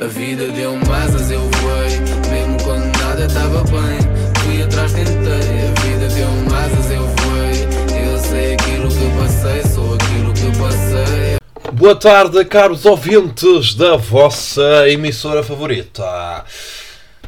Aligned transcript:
A 0.00 0.06
vida 0.06 0.46
deu-me 0.52 0.88
asas, 0.92 1.28
eu 1.28 1.40
voei. 1.40 1.98
Mesmo 2.30 2.56
quando 2.62 2.84
nada 2.98 3.26
estava 3.26 3.64
bem, 3.64 3.98
fui 4.44 4.62
atrás, 4.62 4.92
tentei. 4.92 5.12
A 5.12 5.80
vida 5.80 6.08
deu-me 6.14 6.54
asas, 6.54 6.90
eu 6.92 7.02
voei. 7.02 8.06
Eu 8.06 8.18
sei 8.18 8.54
aquilo 8.54 8.88
que 8.88 9.18
passei, 9.18 9.62
sou 9.64 9.94
aquilo 9.94 10.32
que 10.34 10.56
passei. 10.56 11.38
Boa 11.72 11.96
tarde, 11.96 12.44
caros 12.44 12.84
ouvintes 12.86 13.74
da 13.74 13.96
vossa 13.96 14.88
emissora 14.88 15.42
favorita. 15.42 16.44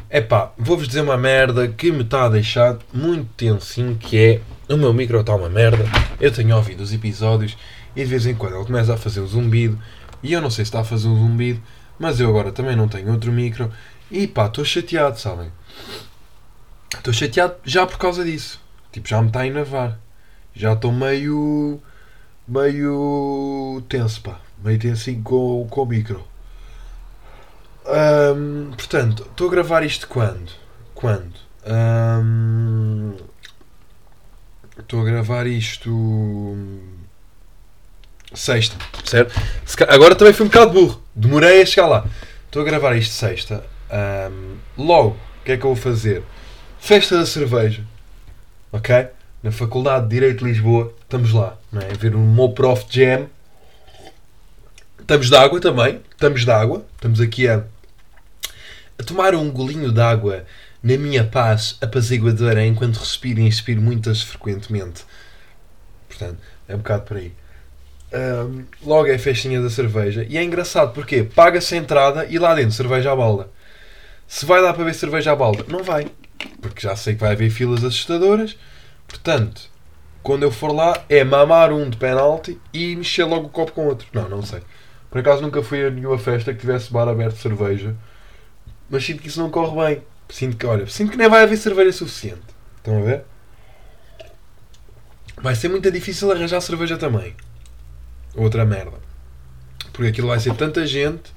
Epá, 0.09 0.53
vou-vos 0.57 0.87
dizer 0.87 1.01
uma 1.01 1.17
merda 1.17 1.67
que 1.67 1.91
me 1.91 2.03
está 2.03 2.23
a 2.23 2.29
deixar 2.29 2.77
muito 2.93 3.27
tensinho, 3.35 3.97
que 3.97 4.17
é 4.17 4.73
o 4.73 4.77
meu 4.77 4.93
micro 4.93 5.19
está 5.19 5.35
uma 5.35 5.49
merda. 5.49 5.83
Eu 6.21 6.31
tenho 6.31 6.55
ouvido 6.55 6.81
os 6.81 6.93
episódios 6.93 7.57
e 7.97 7.99
de 8.01 8.05
vez 8.05 8.25
em 8.25 8.33
quando 8.33 8.55
ele 8.55 8.65
começa 8.65 8.93
a 8.93 8.97
fazer 8.97 9.19
o 9.19 9.27
zumbido 9.27 9.77
e 10.23 10.33
eu 10.33 10.41
não 10.41 10.49
sei 10.49 10.63
se 10.63 10.69
está 10.69 10.81
a 10.81 10.83
fazer 10.83 11.07
um 11.07 11.17
zumbido, 11.17 11.61
mas 12.01 12.19
eu 12.19 12.29
agora 12.29 12.51
também 12.51 12.75
não 12.75 12.87
tenho 12.87 13.11
outro 13.11 13.31
micro 13.31 13.71
e 14.09 14.27
pá, 14.27 14.47
estou 14.47 14.65
chateado, 14.65 15.19
sabem? 15.19 15.51
Estou 16.97 17.13
chateado 17.13 17.55
já 17.63 17.85
por 17.85 17.99
causa 17.99 18.23
disso. 18.25 18.59
Tipo, 18.91 19.07
já 19.07 19.21
me 19.21 19.27
está 19.27 19.41
a 19.41 19.47
enervar. 19.47 19.99
Já 20.55 20.73
estou 20.73 20.91
meio. 20.91 21.79
meio. 22.47 23.83
tenso, 23.87 24.21
pá. 24.21 24.39
Meio 24.63 24.79
tensinho 24.79 25.21
com, 25.21 25.67
com 25.69 25.83
o 25.83 25.85
micro. 25.85 26.27
Portanto, 28.75 29.27
estou 29.29 29.47
a 29.47 29.51
gravar 29.51 29.83
isto 29.83 30.07
quando? 30.07 30.51
Quando? 30.95 31.35
Estou 34.79 35.01
a 35.01 35.05
gravar 35.05 35.45
isto. 35.45 35.91
Sexta, 38.33 38.77
certo? 39.03 39.33
Agora 39.89 40.15
também 40.15 40.33
fui 40.33 40.45
um 40.45 40.49
bocado 40.49 40.71
burro. 40.71 41.03
Demorei 41.13 41.61
a 41.61 41.65
chegar 41.65 41.87
lá. 41.87 42.05
Estou 42.45 42.61
a 42.61 42.65
gravar 42.65 42.95
isto 42.95 43.13
sexta. 43.13 43.63
Ahm, 43.89 44.55
logo, 44.77 45.17
o 45.41 45.43
que 45.43 45.51
é 45.51 45.57
que 45.57 45.65
eu 45.65 45.73
vou 45.73 45.75
fazer? 45.75 46.23
Festa 46.79 47.17
da 47.17 47.25
cerveja. 47.25 47.83
Ok? 48.71 49.07
Na 49.43 49.51
Faculdade 49.51 50.03
de 50.03 50.11
Direito 50.11 50.39
de 50.39 50.45
Lisboa. 50.45 50.93
Estamos 51.01 51.33
lá. 51.33 51.57
Não 51.71 51.81
é? 51.81 51.91
A 51.91 51.93
ver 51.93 52.15
o 52.15 52.19
meu 52.19 52.49
prof 52.49 52.85
Jam. 52.89 53.27
Estamos 54.99 55.29
de 55.29 55.35
água 55.35 55.59
também. 55.59 56.01
Estamos 56.11 56.45
de 56.45 56.51
água. 56.51 56.85
Estamos 56.95 57.19
aqui 57.19 57.49
a, 57.49 57.63
a 58.97 59.03
tomar 59.03 59.35
um 59.35 59.51
golinho 59.51 59.91
de 59.91 60.01
água 60.01 60.45
na 60.81 60.97
minha 60.97 61.23
paz 61.23 61.77
apaziguadora 61.81 62.65
enquanto 62.65 62.97
respiro 62.97 63.41
e 63.41 63.43
inspiro 63.43 63.81
muitas 63.81 64.21
frequentemente. 64.21 65.03
Portanto, 66.07 66.37
é 66.67 66.75
um 66.75 66.79
bocado 66.79 67.03
por 67.03 67.17
aí. 67.17 67.33
Ahm, 68.13 68.65
logo 68.85 69.07
é 69.07 69.15
a 69.15 69.19
festinha 69.19 69.61
da 69.61 69.69
cerveja. 69.69 70.25
E 70.29 70.37
é 70.37 70.43
engraçado 70.43 70.93
porque 70.93 71.23
paga-se 71.23 71.75
a 71.75 71.77
entrada 71.77 72.25
e 72.25 72.37
lá 72.37 72.53
dentro 72.53 72.73
cerveja 72.73 73.11
à 73.11 73.15
balda. 73.15 73.49
Se 74.27 74.45
vai 74.45 74.61
dar 74.61 74.73
para 74.73 74.83
ver 74.83 74.93
cerveja 74.93 75.31
à 75.31 75.35
balda, 75.35 75.65
não 75.67 75.83
vai. 75.83 76.07
Porque 76.61 76.81
já 76.81 76.95
sei 76.95 77.13
que 77.13 77.21
vai 77.21 77.31
haver 77.31 77.49
filas 77.49 77.83
assustadoras. 77.83 78.57
Portanto, 79.07 79.69
quando 80.23 80.43
eu 80.43 80.51
for 80.51 80.73
lá, 80.73 81.03
é 81.09 81.23
mamar 81.23 81.71
um 81.71 81.89
de 81.89 81.97
penalti 81.97 82.59
e 82.73 82.95
mexer 82.95 83.23
logo 83.23 83.47
o 83.47 83.49
copo 83.49 83.71
com 83.71 83.87
outro. 83.87 84.07
Não, 84.13 84.27
não 84.27 84.41
sei. 84.41 84.61
Por 85.09 85.19
acaso 85.19 85.41
nunca 85.41 85.61
fui 85.61 85.85
a 85.85 85.89
nenhuma 85.89 86.17
festa 86.17 86.53
que 86.53 86.59
tivesse 86.59 86.91
bar 86.91 87.07
aberto 87.07 87.35
de 87.35 87.41
cerveja. 87.41 87.95
Mas 88.89 89.05
sinto 89.05 89.21
que 89.21 89.27
isso 89.27 89.41
não 89.41 89.49
corre 89.49 89.95
bem. 89.95 90.03
Sinto 90.29 90.57
que, 90.57 90.65
olha, 90.65 90.87
sinto 90.87 91.11
que 91.11 91.17
nem 91.17 91.29
vai 91.29 91.43
haver 91.43 91.57
cerveja 91.57 91.91
suficiente. 91.91 92.41
Estão 92.77 92.97
a 92.99 93.01
ver? 93.01 93.23
Vai 95.41 95.55
ser 95.55 95.69
muito 95.69 95.89
difícil 95.91 96.31
arranjar 96.31 96.61
cerveja 96.61 96.97
também. 96.97 97.35
Outra 98.35 98.65
merda. 98.65 98.97
Porque 99.91 100.09
aquilo 100.09 100.27
vai 100.27 100.39
ser 100.39 100.55
tanta 100.55 100.85
gente 100.85 101.33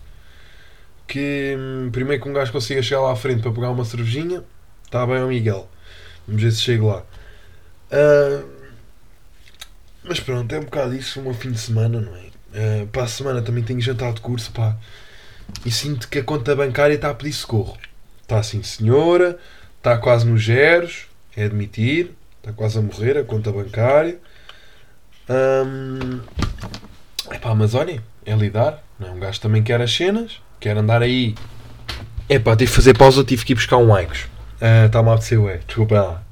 que 1.06 1.56
hum, 1.58 1.90
primeiro 1.90 2.22
que 2.22 2.28
um 2.28 2.32
gajo 2.32 2.52
consiga 2.52 2.82
chegar 2.82 3.02
lá 3.02 3.12
à 3.12 3.16
frente 3.16 3.42
para 3.42 3.52
pegar 3.52 3.70
uma 3.70 3.84
cervejinha, 3.84 4.42
está 4.84 5.06
bem 5.06 5.18
ao 5.18 5.28
Miguel. 5.28 5.68
Vamos 6.26 6.42
ver 6.42 6.52
se 6.52 6.60
chego 6.60 6.88
lá. 6.88 7.04
Ah, 7.90 8.42
mas 10.02 10.20
pronto, 10.20 10.52
é 10.54 10.58
um 10.58 10.64
bocado 10.64 10.94
isso, 10.94 11.20
um 11.20 11.34
fim 11.34 11.50
de 11.50 11.58
semana, 11.58 12.00
não 12.00 12.14
é? 12.16 12.24
Ah, 12.54 12.86
para 12.90 13.04
a 13.04 13.08
semana 13.08 13.42
também 13.42 13.62
tenho 13.62 13.80
jantar 13.80 14.12
de 14.12 14.20
curso, 14.20 14.52
pá. 14.52 14.76
E 15.64 15.70
sinto 15.70 16.08
que 16.08 16.18
a 16.18 16.24
conta 16.24 16.54
bancária 16.56 16.94
está 16.94 17.10
a 17.10 17.14
pedir 17.14 17.32
socorro. 17.32 17.76
Está 18.22 18.38
assim, 18.38 18.62
senhora, 18.62 19.38
está 19.78 19.98
quase 19.98 20.26
nos 20.26 20.44
zeros, 20.44 21.06
é 21.36 21.44
admitir, 21.44 22.12
está 22.38 22.52
quase 22.52 22.78
a 22.78 22.82
morrer 22.82 23.18
a 23.18 23.24
conta 23.24 23.52
bancária. 23.52 24.18
Hum, 25.28 26.20
epá, 27.32 27.54
mas 27.54 27.74
olhem, 27.74 28.00
é 28.24 28.34
lidar. 28.34 28.82
Não 28.98 29.08
é? 29.08 29.10
Um 29.12 29.18
gajo 29.20 29.40
também 29.40 29.62
quer 29.62 29.80
as 29.80 29.92
cenas, 29.94 30.40
quer 30.60 30.76
andar 30.76 31.02
aí. 31.02 31.34
Epá, 32.28 32.56
tive 32.56 32.70
que 32.70 32.76
fazer 32.76 32.96
pausa, 32.96 33.24
tive 33.24 33.44
que 33.44 33.52
ir 33.52 33.56
buscar 33.56 33.76
um 33.78 33.94
Aicos. 33.94 34.26
Está-me 34.86 35.08
a 35.10 35.12
apetecer, 35.12 35.40
ué, 35.40 35.60
desculpa 35.66 35.94
lá. 36.00 36.22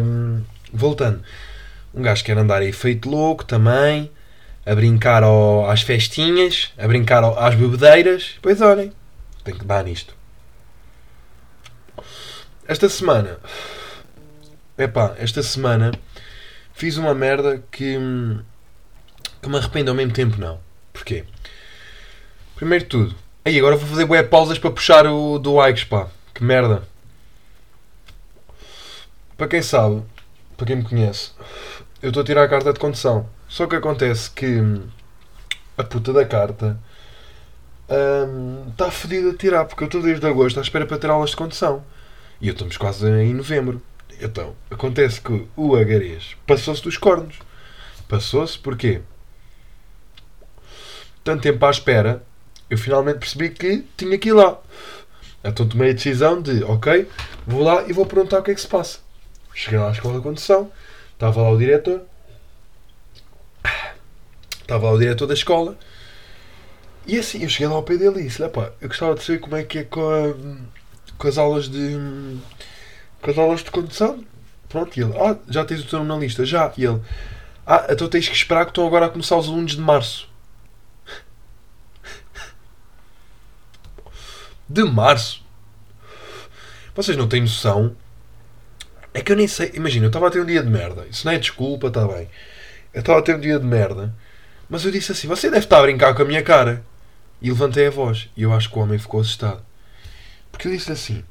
Hum, 0.00 0.42
voltando, 0.72 1.22
um 1.94 2.02
gajo 2.02 2.24
quer 2.24 2.38
andar 2.38 2.62
aí 2.62 2.72
feito 2.72 3.08
louco 3.10 3.44
também, 3.44 4.10
a 4.64 4.74
brincar 4.74 5.22
ao- 5.22 5.68
às 5.68 5.82
festinhas, 5.82 6.72
a 6.78 6.86
brincar 6.86 7.22
ao- 7.24 7.38
às 7.38 7.54
bebedeiras. 7.54 8.36
Pois 8.40 8.60
olhem, 8.60 8.92
tem 9.44 9.54
que 9.54 9.64
dar 9.64 9.82
nisto. 9.84 10.14
Esta 12.66 12.88
semana, 12.88 13.38
epá, 14.76 15.14
esta 15.18 15.42
semana 15.42 15.90
fiz 16.78 16.96
uma 16.96 17.12
merda 17.12 17.60
que, 17.72 17.98
hum, 17.98 18.40
que 19.42 19.48
me 19.48 19.56
arrependo 19.56 19.90
ao 19.90 19.96
mesmo 19.96 20.12
tempo, 20.12 20.40
não. 20.40 20.60
Porquê? 20.92 21.24
Primeiro 22.54 22.84
de 22.84 22.88
tudo, 22.88 23.16
aí 23.44 23.58
agora 23.58 23.74
vou 23.74 23.88
fazer 23.88 24.04
bué 24.04 24.22
pausas 24.22 24.60
para 24.60 24.70
puxar 24.70 25.04
o 25.06 25.40
do 25.40 25.60
Aix, 25.60 25.82
pá. 25.82 26.08
Que 26.32 26.44
merda. 26.44 26.84
Para 29.36 29.48
quem 29.48 29.60
sabe, 29.60 30.04
para 30.56 30.66
quem 30.66 30.76
me 30.76 30.84
conhece, 30.84 31.32
eu 32.00 32.10
estou 32.10 32.22
a 32.22 32.26
tirar 32.26 32.44
a 32.44 32.48
carta 32.48 32.72
de 32.72 32.78
condução. 32.78 33.28
Só 33.48 33.66
que 33.66 33.74
acontece 33.74 34.30
que 34.30 34.46
hum, 34.46 34.86
a 35.76 35.82
puta 35.82 36.12
da 36.12 36.24
carta 36.24 36.78
está 38.70 38.88
fodida 38.88 39.32
de 39.32 39.36
tirar, 39.36 39.64
porque 39.64 39.82
eu 39.82 39.86
estou 39.86 40.00
desde 40.00 40.24
agosto 40.24 40.60
à 40.60 40.62
espera 40.62 40.86
para 40.86 40.98
ter 40.98 41.10
aulas 41.10 41.30
de 41.30 41.36
condução. 41.36 41.82
E 42.40 42.46
eu 42.46 42.52
estamos 42.52 42.76
quase 42.76 43.08
em 43.08 43.34
novembro. 43.34 43.82
Então, 44.20 44.54
acontece 44.70 45.20
que 45.20 45.46
o 45.56 45.76
agarês 45.76 46.36
passou-se 46.46 46.82
dos 46.82 46.96
cornos. 46.96 47.38
Passou-se 48.08 48.58
porquê? 48.58 49.00
Tanto 51.22 51.42
tempo 51.42 51.64
à 51.64 51.70
espera, 51.70 52.22
eu 52.70 52.78
finalmente 52.78 53.18
percebi 53.18 53.50
que 53.50 53.84
tinha 53.96 54.18
que 54.18 54.30
ir 54.30 54.32
lá. 54.32 54.58
Então 55.44 55.68
tomei 55.68 55.90
a 55.90 55.94
decisão 55.94 56.40
de, 56.42 56.64
ok, 56.64 57.08
vou 57.46 57.62
lá 57.62 57.84
e 57.86 57.92
vou 57.92 58.04
perguntar 58.06 58.40
o 58.40 58.42
que 58.42 58.50
é 58.50 58.54
que 58.54 58.60
se 58.60 58.66
passa. 58.66 58.98
Cheguei 59.54 59.78
lá 59.78 59.88
à 59.88 59.92
escola 59.92 60.16
de 60.16 60.22
condução, 60.22 60.70
estava 61.12 61.42
lá 61.42 61.50
o 61.50 61.58
diretor, 61.58 62.02
estava 64.60 64.86
lá 64.86 64.92
o 64.92 64.98
diretor 64.98 65.26
da 65.26 65.34
escola, 65.34 65.76
e 67.06 67.18
assim, 67.18 67.42
eu 67.42 67.48
cheguei 67.48 67.68
lá 67.68 67.74
ao 67.74 67.82
pé 67.82 67.96
dele 67.96 68.20
e 68.20 68.24
disse, 68.24 68.46
pá, 68.48 68.72
eu 68.80 68.88
gostava 68.88 69.14
de 69.14 69.22
saber 69.22 69.38
como 69.38 69.56
é 69.56 69.64
que 69.64 69.78
é 69.78 69.84
com, 69.84 70.00
a- 70.00 70.34
com 71.16 71.28
as 71.28 71.38
aulas 71.38 71.68
de 71.68 71.96
com 73.20 73.54
de 73.54 73.70
condução. 73.70 74.24
Pronto, 74.68 74.98
e 74.98 75.02
ele, 75.02 75.16
ah, 75.16 75.36
já 75.48 75.64
tens 75.64 75.80
o 75.80 75.86
teu 75.86 76.00
nome 76.00 76.10
na 76.10 76.16
lista, 76.16 76.44
já. 76.44 76.72
E 76.76 76.84
ele, 76.84 77.00
ah, 77.66 77.86
então 77.88 78.08
tens 78.08 78.28
que 78.28 78.34
esperar 78.34 78.64
que 78.64 78.70
estão 78.70 78.86
agora 78.86 79.06
a 79.06 79.08
começar 79.08 79.36
os 79.36 79.48
alunos 79.48 79.72
de 79.72 79.80
março. 79.80 80.28
De 84.68 84.84
março? 84.84 85.44
Vocês 86.94 87.16
não 87.16 87.28
têm 87.28 87.42
noção? 87.42 87.96
É 89.14 89.22
que 89.22 89.32
eu 89.32 89.36
nem 89.36 89.48
sei. 89.48 89.72
Imagina, 89.74 90.06
eu 90.06 90.08
estava 90.08 90.28
a 90.28 90.30
ter 90.30 90.42
um 90.42 90.46
dia 90.46 90.62
de 90.62 90.68
merda. 90.68 91.06
Isso 91.10 91.24
não 91.24 91.32
é 91.32 91.38
desculpa, 91.38 91.88
está 91.88 92.06
bem. 92.06 92.28
Eu 92.92 93.00
estava 93.00 93.20
a 93.20 93.22
ter 93.22 93.36
um 93.36 93.40
dia 93.40 93.58
de 93.58 93.64
merda. 93.64 94.14
Mas 94.68 94.84
eu 94.84 94.90
disse 94.90 95.12
assim: 95.12 95.26
Você 95.28 95.48
deve 95.48 95.64
estar 95.64 95.78
a 95.78 95.82
brincar 95.82 96.14
com 96.14 96.22
a 96.22 96.24
minha 96.24 96.42
cara. 96.42 96.84
E 97.40 97.48
levantei 97.48 97.86
a 97.86 97.90
voz. 97.90 98.28
E 98.36 98.42
eu 98.42 98.52
acho 98.52 98.68
que 98.68 98.78
o 98.78 98.82
homem 98.82 98.98
ficou 98.98 99.20
assustado. 99.20 99.62
Porque 100.50 100.68
eu 100.68 100.72
disse 100.72 100.92
assim: 100.92 101.24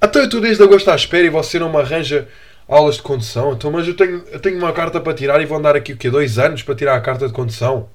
Até 0.00 0.20
eu 0.20 0.24
estou 0.24 0.40
desde 0.40 0.62
agosto 0.62 0.88
à 0.90 0.94
espera 0.94 1.26
e 1.26 1.30
você 1.30 1.58
não 1.58 1.70
me 1.70 1.76
arranja 1.76 2.26
aulas 2.66 2.96
de 2.96 3.02
condução. 3.02 3.52
Então, 3.52 3.70
mas 3.70 3.86
eu 3.86 3.94
tenho, 3.94 4.24
eu 4.30 4.40
tenho 4.40 4.56
uma 4.56 4.72
carta 4.72 5.00
para 5.00 5.12
tirar 5.12 5.40
e 5.42 5.46
vou 5.46 5.58
andar 5.58 5.76
aqui 5.76 5.92
o 5.92 5.96
quê? 5.96 6.08
Dois 6.08 6.38
anos 6.38 6.62
para 6.62 6.74
tirar 6.74 6.96
a 6.96 7.00
carta 7.00 7.26
de 7.26 7.34
condução? 7.34 7.88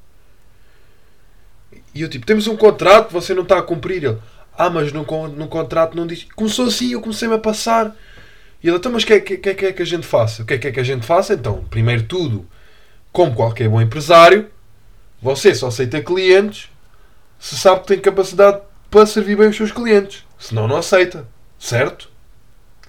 E 1.94 2.02
eu 2.02 2.10
tipo: 2.10 2.26
Temos 2.26 2.46
um 2.48 2.56
contrato, 2.56 3.12
você 3.12 3.34
não 3.34 3.44
está 3.44 3.58
a 3.58 3.64
cumprir. 3.64 4.04
Ele: 4.04 4.18
Ah, 4.56 4.70
mas 4.70 4.92
no, 4.92 5.04
no 5.30 5.48
contrato 5.48 5.96
não 5.96 6.06
diz. 6.06 6.28
Começou 6.36 6.68
assim, 6.68 6.92
eu 6.92 7.02
comecei-me 7.02 7.34
a 7.34 7.40
passar. 7.40 7.96
E 8.62 8.68
ele: 8.68 8.78
Então, 8.78 8.92
mas 8.92 9.04
o 9.04 9.08
que, 9.08 9.20
que, 9.22 9.38
que, 9.38 9.66
é 9.66 9.74
que 9.74 9.82
a 9.82 9.86
gente 9.86 10.06
faça? 10.06 10.44
O 10.44 10.46
que 10.46 10.54
é 10.54 10.58
que 10.58 10.68
é 10.68 10.72
que 10.72 10.80
a 10.80 10.84
gente 10.84 11.06
faça? 11.06 11.34
Então, 11.34 11.64
primeiro 11.70 12.04
tudo, 12.04 12.46
como 13.12 13.34
qualquer 13.34 13.68
bom 13.68 13.82
empresário, 13.82 14.48
você 15.22 15.56
só 15.56 15.68
aceita 15.68 16.02
clientes 16.02 16.70
se 17.40 17.58
sabe 17.58 17.82
que 17.82 17.88
tem 17.88 18.00
capacidade 18.00 18.62
para 18.90 19.06
servir 19.06 19.38
bem 19.38 19.50
os 19.50 19.56
seus 19.56 19.72
clientes. 19.72 20.24
Senão 20.38 20.68
não 20.68 20.78
aceita. 20.78 21.28
Certo? 21.66 22.12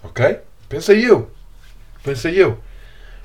Ok? 0.02 0.38
Pensei 0.68 1.02
eu. 1.10 1.30
Pensei 2.04 2.34
eu. 2.36 2.58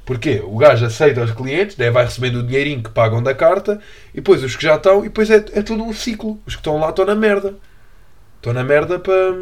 Porquê? 0.06 0.42
O 0.42 0.58
gajo 0.58 0.86
aceita 0.86 1.22
os 1.26 1.32
clientes, 1.32 1.76
daí 1.76 1.92
vai 1.92 2.06
recebendo 2.06 2.38
o 2.38 2.44
dinheirinho 2.44 2.82
que 2.82 2.90
pagam 2.90 3.22
da 3.22 3.36
carta, 3.36 3.82
e 4.14 4.22
depois 4.22 4.42
os 4.46 4.56
que 4.56 4.64
já 4.64 4.78
estão, 4.78 5.02
e 5.02 5.10
depois 5.10 5.30
é, 5.30 5.44
é 5.52 5.62
tudo 5.62 5.84
um 5.84 5.92
ciclo. 5.92 6.40
Os 6.46 6.56
que 6.56 6.62
estão 6.62 6.78
lá 6.80 6.90
estão 6.90 7.04
na 7.04 7.16
merda. 7.16 7.56
Estão 8.38 8.54
na 8.54 8.64
merda 8.64 8.98
para. 8.98 9.36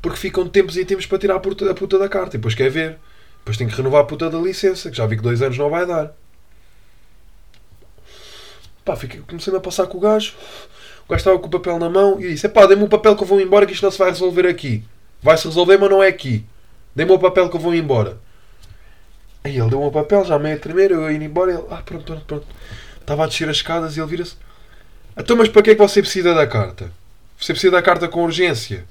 Porque 0.00 0.18
ficam 0.18 0.48
tempos 0.48 0.78
e 0.78 0.84
tempos 0.86 1.04
para 1.04 1.18
tirar 1.18 1.34
a 1.34 1.40
puta, 1.40 1.70
a 1.70 1.74
puta 1.74 1.98
da 1.98 2.08
carta. 2.08 2.36
E 2.36 2.38
depois 2.38 2.54
quer 2.54 2.70
ver. 2.70 2.98
Depois 3.40 3.58
tem 3.58 3.68
que 3.68 3.76
renovar 3.76 4.00
a 4.00 4.04
puta 4.04 4.30
da 4.30 4.38
licença, 4.38 4.90
que 4.90 4.96
já 4.96 5.04
vi 5.04 5.18
que 5.18 5.22
dois 5.22 5.42
anos 5.42 5.58
não 5.58 5.68
vai 5.68 5.84
dar. 5.84 6.16
Pá, 8.82 8.96
comecei-me 9.26 9.58
a 9.58 9.60
passar 9.60 9.86
com 9.88 9.98
o 9.98 10.00
gajo. 10.00 10.32
O 11.06 11.10
gajo 11.10 11.20
estava 11.20 11.38
com 11.38 11.46
o 11.46 11.50
papel 11.50 11.78
na 11.78 11.90
mão 11.90 12.20
e 12.20 12.30
disse: 12.30 12.48
pá, 12.48 12.66
dê-me 12.66 12.84
o 12.84 12.88
papel 12.88 13.16
que 13.16 13.22
eu 13.22 13.26
vou 13.26 13.40
embora, 13.40 13.66
que 13.66 13.72
isto 13.72 13.82
não 13.82 13.90
se 13.90 13.98
vai 13.98 14.10
resolver 14.10 14.46
aqui. 14.46 14.82
Vai-se 15.22 15.46
resolver, 15.46 15.76
mas 15.76 15.90
não 15.90 16.02
é 16.02 16.08
aqui. 16.08 16.44
Dê-me 16.94 17.12
o 17.12 17.18
papel 17.18 17.48
que 17.48 17.56
eu 17.56 17.60
vou 17.60 17.74
embora. 17.74 18.18
Aí 19.42 19.58
ele 19.58 19.68
deu-me 19.68 19.86
o 19.86 19.90
papel, 19.90 20.24
já 20.24 20.38
meio 20.38 20.56
a 20.56 20.58
tremer, 20.58 20.90
eu 20.90 21.10
ia 21.10 21.16
embora. 21.16 21.52
Ele, 21.52 21.62
ah, 21.70 21.82
pronto, 21.84 22.04
pronto, 22.04 22.24
pronto. 22.24 22.46
Estava 23.00 23.24
a 23.24 23.26
descer 23.26 23.48
as 23.48 23.56
escadas 23.56 23.96
e 23.96 24.00
ele 24.00 24.08
vira-se: 24.08 24.36
então, 25.16 25.36
mas 25.36 25.48
para 25.48 25.62
que 25.62 25.70
é 25.70 25.74
que 25.74 25.80
você 25.80 26.00
precisa 26.00 26.34
da 26.34 26.46
carta? 26.46 26.90
Você 27.38 27.52
precisa 27.52 27.72
da 27.72 27.82
carta 27.82 28.08
com 28.08 28.24
urgência? 28.24 28.84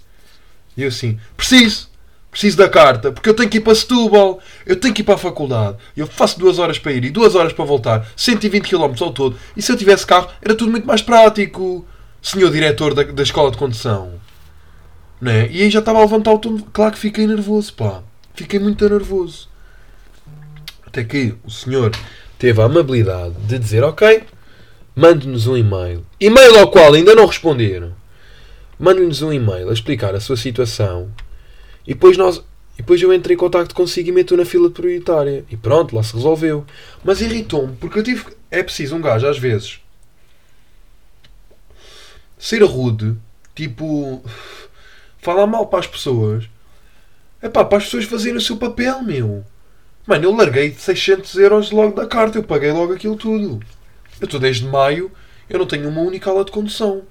E 0.78 0.84
eu 0.84 0.90
assim: 0.90 1.20
preciso. 1.36 1.92
Preciso 2.30 2.58
da 2.58 2.68
carta, 2.68 3.12
porque 3.12 3.30
eu 3.30 3.36
tenho 3.36 3.48
que 3.48 3.60
ir 3.60 3.62
para 3.62 3.76
Setúbal, 3.76 4.40
eu 4.66 4.76
tenho 4.76 4.92
que 4.92 5.02
ir 5.02 5.06
para 5.06 5.14
a 5.14 5.20
faculdade, 5.20 5.78
eu 5.96 6.08
faço 6.08 6.40
duas 6.40 6.58
horas 6.58 6.80
para 6.80 6.92
ir 6.92 7.06
e 7.06 7.12
duas 7.12 7.36
horas 7.36 7.54
para 7.54 7.64
voltar, 7.64 8.08
120 8.18 8.70
km 8.70 8.92
ao 9.02 9.14
todo, 9.14 9.38
e 9.56 9.62
se 9.62 9.72
eu 9.72 9.78
tivesse 9.78 10.04
carro 10.04 10.28
era 10.42 10.56
tudo 10.56 10.72
muito 10.72 10.88
mais 10.88 11.04
prático, 11.04 11.86
senhor 12.24 12.50
diretor 12.52 12.94
da, 12.94 13.04
da 13.04 13.24
escola 13.24 13.52
de 13.52 13.58
condução. 13.58 14.14
Né? 15.22 15.50
E 15.52 15.62
aí 15.62 15.70
já 15.70 15.80
estava 15.80 16.00
a 16.00 16.02
levantar 16.02 16.34
o 16.34 16.40
tom. 16.40 16.58
Claro 16.72 16.94
que 16.94 17.00
fiquei 17.00 17.28
nervoso, 17.28 17.74
pá. 17.74 18.02
Fiquei 18.34 18.60
muito 18.60 18.88
nervoso. 18.90 19.50
Até 20.86 21.04
que 21.04 21.36
o 21.44 21.52
senhor 21.52 21.92
teve 22.40 22.62
a 22.62 22.66
amabilidade 22.66 23.36
de 23.48 23.60
dizer: 23.60 23.84
Ok, 23.84 24.24
mande-nos 24.96 25.48
um 25.48 25.58
e-mail. 25.58 26.06
E-mail 26.20 26.60
ao 26.60 26.72
qual 26.72 26.94
ainda 26.94 27.14
não 27.14 27.26
responderam. 27.26 27.94
Mande-nos 28.80 29.22
um 29.22 29.32
e-mail 29.32 29.70
a 29.70 29.74
explicar 29.74 30.16
a 30.16 30.20
sua 30.20 30.36
situação 30.36 31.12
e 31.86 31.94
depois 31.94 32.18
nós. 32.18 32.44
E 32.76 32.78
depois 32.78 33.00
eu 33.00 33.14
entrei 33.14 33.36
em 33.36 33.38
contacto 33.38 33.76
consigo 33.76 34.10
e 34.10 34.12
meto 34.12 34.36
na 34.36 34.46
fila 34.46 34.68
prioritária. 34.70 35.46
E 35.48 35.56
pronto, 35.56 35.96
lá 35.96 36.02
se 36.02 36.16
resolveu. 36.16 36.66
Mas 37.04 37.22
irritou-me, 37.22 37.76
porque 37.76 38.00
eu 38.00 38.04
tive. 38.04 38.26
É 38.50 38.64
preciso 38.64 38.96
um 38.96 39.02
gajo, 39.02 39.28
às 39.28 39.38
vezes, 39.38 39.80
ser 42.44 42.62
rude, 42.64 43.16
tipo. 43.56 44.22
falar 45.20 45.48
mal 45.48 45.68
para 45.68 45.80
as 45.80 45.88
pessoas. 45.88 46.50
É 47.42 47.48
pá, 47.48 47.64
para 47.64 47.78
as 47.78 47.86
pessoas 47.86 48.04
fazerem 48.06 48.38
o 48.38 48.42
seu 48.42 48.58
papel, 48.58 49.02
meu. 49.02 49.46
Mano, 50.06 50.26
eu 50.26 50.36
larguei 50.36 50.74
600 50.74 51.36
euros 51.36 51.72
logo 51.72 51.96
da 51.96 52.06
carta, 52.06 52.38
eu 52.38 52.44
paguei 52.44 52.72
logo 52.72 52.92
aquilo 52.92 53.16
tudo. 53.16 53.62
Eu 54.20 54.26
estou 54.26 54.40
desde 54.40 54.66
maio, 54.66 55.10
eu 55.50 55.58
não 55.58 55.66
tenho 55.66 55.88
uma 55.88 56.02
única 56.02 56.30
aula 56.30 56.44
de 56.44 56.52
condução. 56.52 57.04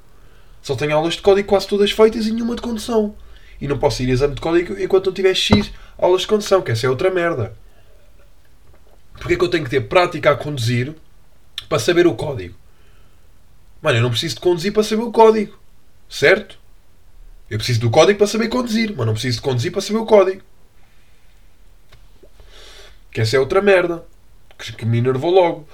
Só 0.60 0.76
tenho 0.76 0.94
aulas 0.94 1.14
de 1.14 1.22
código 1.22 1.48
quase 1.48 1.66
todas 1.66 1.90
feitas 1.90 2.26
e 2.26 2.32
nenhuma 2.32 2.54
de 2.54 2.62
condução 2.62 3.14
e 3.60 3.68
não 3.68 3.78
posso 3.78 4.02
ir 4.02 4.10
a 4.10 4.12
exame 4.12 4.34
de 4.34 4.40
código 4.40 4.78
enquanto 4.78 5.06
não 5.06 5.12
tiver 5.14 5.34
X 5.34 5.72
aulas 5.96 6.22
de 6.22 6.26
condução, 6.26 6.60
que 6.60 6.72
essa 6.72 6.86
é 6.86 6.90
outra 6.90 7.10
merda. 7.10 7.56
Porque 9.14 9.34
é 9.34 9.36
que 9.36 9.44
eu 9.44 9.48
tenho 9.48 9.64
que 9.64 9.70
ter 9.70 9.82
prática 9.82 10.32
a 10.32 10.36
conduzir 10.36 10.94
para 11.68 11.78
saber 11.78 12.06
o 12.06 12.14
código? 12.14 12.56
Mano, 13.82 13.98
eu 13.98 14.02
não 14.02 14.10
preciso 14.10 14.36
de 14.36 14.40
conduzir 14.40 14.72
para 14.72 14.84
saber 14.84 15.02
o 15.02 15.10
código. 15.10 15.58
Certo? 16.08 16.58
Eu 17.50 17.58
preciso 17.58 17.80
do 17.80 17.90
código 17.90 18.16
para 18.16 18.26
saber 18.28 18.48
conduzir, 18.48 18.94
mas 18.96 19.04
não 19.04 19.12
preciso 19.12 19.38
de 19.38 19.42
conduzir 19.42 19.72
para 19.72 19.80
saber 19.80 19.98
o 19.98 20.06
código. 20.06 20.42
Que 23.10 23.20
essa 23.20 23.36
é 23.36 23.40
outra 23.40 23.60
merda. 23.60 24.04
Que 24.56 24.86
me 24.86 24.98
enervou 24.98 25.30
logo. 25.30 25.68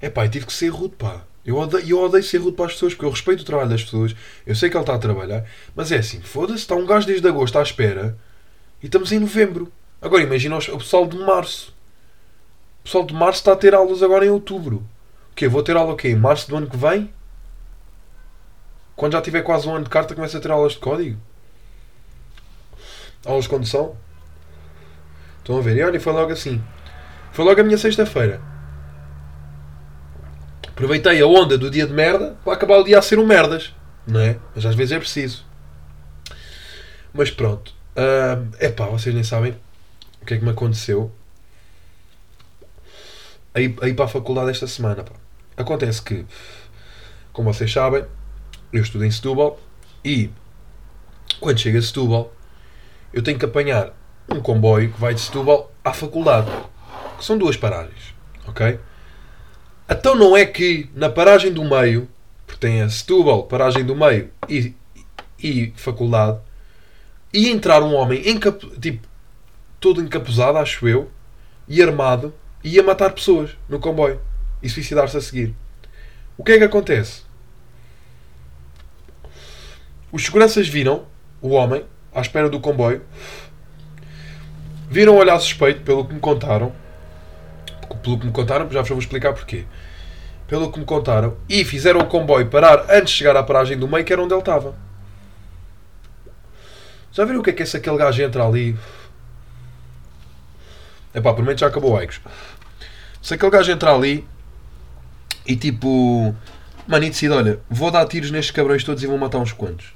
É 0.00 0.08
pá, 0.08 0.24
eu 0.24 0.30
tive 0.30 0.46
que 0.46 0.52
ser 0.52 0.68
rude, 0.68 0.96
pá. 0.96 1.22
Eu 1.44 1.58
odeio, 1.58 1.88
eu 1.88 2.00
odeio 2.00 2.24
ser 2.24 2.38
rude 2.38 2.56
para 2.56 2.66
as 2.66 2.72
pessoas, 2.72 2.94
porque 2.94 3.04
eu 3.04 3.10
respeito 3.10 3.40
o 3.40 3.44
trabalho 3.44 3.68
das 3.68 3.84
pessoas. 3.84 4.16
Eu 4.46 4.54
sei 4.54 4.70
que 4.70 4.76
ele 4.76 4.82
está 4.82 4.94
a 4.94 4.98
trabalhar. 4.98 5.44
Mas 5.76 5.92
é 5.92 5.98
assim, 5.98 6.20
foda-se, 6.20 6.60
está 6.60 6.74
um 6.74 6.86
gajo 6.86 7.06
desde 7.06 7.28
agosto 7.28 7.58
à 7.58 7.62
espera. 7.62 8.16
E 8.82 8.86
estamos 8.86 9.12
em 9.12 9.18
novembro. 9.18 9.70
Agora 10.00 10.22
imagina 10.22 10.56
o 10.56 10.78
pessoal 10.78 11.06
de 11.06 11.18
março. 11.18 11.74
O 12.80 12.84
pessoal 12.84 13.04
de 13.04 13.12
março 13.12 13.40
está 13.40 13.52
a 13.52 13.56
ter 13.56 13.74
aulas 13.74 14.02
agora 14.02 14.24
em 14.24 14.30
outubro. 14.30 14.82
O 15.40 15.42
quê? 15.42 15.48
Vou 15.48 15.62
ter 15.62 15.74
aula 15.74 15.94
o 15.94 15.96
quê? 15.96 16.14
Março 16.14 16.50
do 16.50 16.56
ano 16.58 16.68
que 16.68 16.76
vem? 16.76 17.10
Quando 18.94 19.12
já 19.12 19.22
tiver 19.22 19.40
quase 19.40 19.66
um 19.66 19.74
ano 19.74 19.84
de 19.84 19.90
carta, 19.90 20.14
começa 20.14 20.36
a 20.36 20.40
ter 20.40 20.50
aulas 20.50 20.72
de 20.72 20.78
código? 20.80 21.18
Aulas 23.24 23.44
de 23.44 23.48
condução? 23.48 23.96
Estão 25.38 25.56
a 25.56 25.62
ver? 25.62 25.78
E 25.78 25.82
olha, 25.82 25.98
foi 25.98 26.12
logo 26.12 26.30
assim. 26.30 26.62
Foi 27.32 27.42
logo 27.42 27.58
a 27.58 27.64
minha 27.64 27.78
sexta-feira. 27.78 28.38
Aproveitei 30.68 31.22
a 31.22 31.26
onda 31.26 31.56
do 31.56 31.70
dia 31.70 31.86
de 31.86 31.92
merda 31.94 32.36
para 32.44 32.52
acabar 32.52 32.76
o 32.76 32.84
dia 32.84 32.98
a 32.98 33.02
ser 33.02 33.18
um 33.18 33.26
merdas. 33.26 33.74
Não 34.06 34.20
é? 34.20 34.36
Mas 34.54 34.66
às 34.66 34.74
vezes 34.74 34.92
é 34.92 34.98
preciso. 34.98 35.46
Mas 37.14 37.30
pronto. 37.30 37.72
É 37.96 38.68
uh, 38.68 38.72
pá, 38.74 38.84
vocês 38.88 39.14
nem 39.14 39.24
sabem 39.24 39.58
o 40.20 40.26
que 40.26 40.34
é 40.34 40.36
que 40.36 40.44
me 40.44 40.50
aconteceu 40.50 41.10
aí, 43.54 43.74
aí 43.80 43.94
para 43.94 44.04
a 44.04 44.08
faculdade 44.08 44.50
esta 44.50 44.66
semana. 44.66 45.02
Pá. 45.02 45.29
Acontece 45.60 46.00
que, 46.00 46.24
como 47.32 47.52
vocês 47.52 47.70
sabem, 47.70 48.04
eu 48.72 48.82
estudo 48.82 49.04
em 49.04 49.10
Setúbal 49.10 49.60
e 50.02 50.30
quando 51.38 51.58
chego 51.58 51.76
a 51.76 51.82
Setúbal 51.82 52.32
eu 53.12 53.22
tenho 53.22 53.38
que 53.38 53.44
apanhar 53.44 53.92
um 54.28 54.40
comboio 54.40 54.92
que 54.92 55.00
vai 55.00 55.12
de 55.12 55.20
Setúbal 55.20 55.70
à 55.84 55.92
faculdade. 55.92 56.50
Que 57.18 57.24
são 57.24 57.36
duas 57.36 57.56
paragens. 57.56 58.14
Ok? 58.46 58.80
Então 59.88 60.14
não 60.14 60.36
é 60.36 60.46
que 60.46 60.88
na 60.94 61.10
paragem 61.10 61.52
do 61.52 61.64
meio, 61.64 62.08
porque 62.46 62.60
tem 62.60 62.80
a 62.80 62.88
Setúbal, 62.88 63.42
paragem 63.44 63.84
do 63.84 63.94
meio 63.94 64.30
e, 64.48 64.74
e 65.38 65.72
faculdade, 65.76 66.38
ia 67.34 67.50
entrar 67.50 67.82
um 67.82 67.94
homem 67.94 68.28
encap 68.28 68.64
tipo, 68.80 69.06
todo 69.78 70.00
encapuzado, 70.00 70.58
acho 70.58 70.88
eu, 70.88 71.10
e 71.68 71.82
armado, 71.82 72.32
e 72.64 72.76
ia 72.76 72.82
matar 72.82 73.10
pessoas 73.10 73.50
no 73.68 73.78
comboio 73.78 74.20
e 74.62 74.68
suicidar-se 74.68 75.16
a 75.16 75.20
seguir. 75.20 75.54
O 76.36 76.44
que 76.44 76.52
é 76.52 76.58
que 76.58 76.64
acontece? 76.64 77.22
Os 80.12 80.24
seguranças 80.24 80.68
viram 80.68 81.06
o 81.40 81.50
homem 81.50 81.84
à 82.12 82.20
espera 82.20 82.48
do 82.48 82.58
comboio, 82.58 83.02
viram 84.88 85.16
olhar 85.16 85.38
suspeito, 85.38 85.82
pelo 85.82 86.04
que 86.04 86.12
me 86.12 86.20
contaram, 86.20 86.74
pelo 88.02 88.18
que 88.18 88.26
me 88.26 88.32
contaram, 88.32 88.70
já 88.70 88.80
vos 88.80 88.88
vou 88.88 88.98
explicar 88.98 89.32
porquê. 89.32 89.64
Pelo 90.48 90.72
que 90.72 90.80
me 90.80 90.84
contaram, 90.84 91.36
e 91.48 91.64
fizeram 91.64 92.00
o 92.00 92.06
comboio 92.06 92.48
parar 92.48 92.86
antes 92.90 93.12
de 93.12 93.18
chegar 93.18 93.36
à 93.36 93.42
paragem 93.42 93.78
do 93.78 93.86
meio, 93.86 94.04
que 94.04 94.12
era 94.12 94.20
onde 94.20 94.34
ele 94.34 94.40
estava. 94.40 94.74
Já 97.12 97.24
viram 97.24 97.40
o 97.40 97.42
que 97.42 97.50
é 97.50 97.52
que 97.52 97.62
é 97.62 97.66
se 97.66 97.76
aquele 97.76 97.96
gajo 97.96 98.20
entra 98.22 98.44
ali? 98.44 98.76
É 101.12 101.20
pá, 101.20 101.30
provavelmente 101.30 101.60
já 101.60 101.68
acabou 101.68 101.92
o 101.92 101.96
Aicos. 101.96 102.20
Se 103.22 103.34
aquele 103.34 103.50
gajo 103.50 103.70
entra 103.70 103.94
ali 103.94 104.26
e 105.46 105.56
tipo. 105.56 106.34
Mano, 106.86 107.04
e 107.04 107.28
olha, 107.28 107.60
vou 107.68 107.90
dar 107.90 108.06
tiros 108.06 108.30
nestes 108.30 108.50
cabrões 108.50 108.82
todos 108.82 109.02
e 109.02 109.06
vou 109.06 109.18
matar 109.18 109.38
uns 109.38 109.52
quantos. 109.52 109.92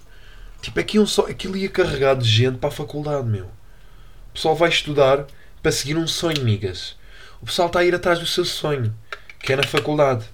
Tipo, 0.63 0.81
aqui 0.81 0.99
um 0.99 1.07
só, 1.07 1.27
aquilo 1.27 1.57
ia 1.57 1.69
carregado 1.69 2.23
de 2.23 2.29
gente 2.29 2.59
para 2.59 2.69
a 2.69 2.73
faculdade, 2.73 3.27
meu. 3.27 3.47
O 3.47 4.35
pessoal 4.35 4.55
vai 4.55 4.69
estudar 4.69 5.27
para 5.63 5.73
seguir 5.73 5.97
um 5.97 6.07
sonho, 6.07 6.43
migas. 6.43 6.97
O 7.41 7.47
pessoal 7.47 7.69
está 7.69 7.81
a 7.81 7.85
ir 7.85 7.95
atrás 7.95 8.19
do 8.19 8.27
seu 8.27 8.45
sonho, 8.45 8.95
que 9.41 9.53
é 9.53 9.57
na 9.57 9.63
faculdade. 9.63 10.25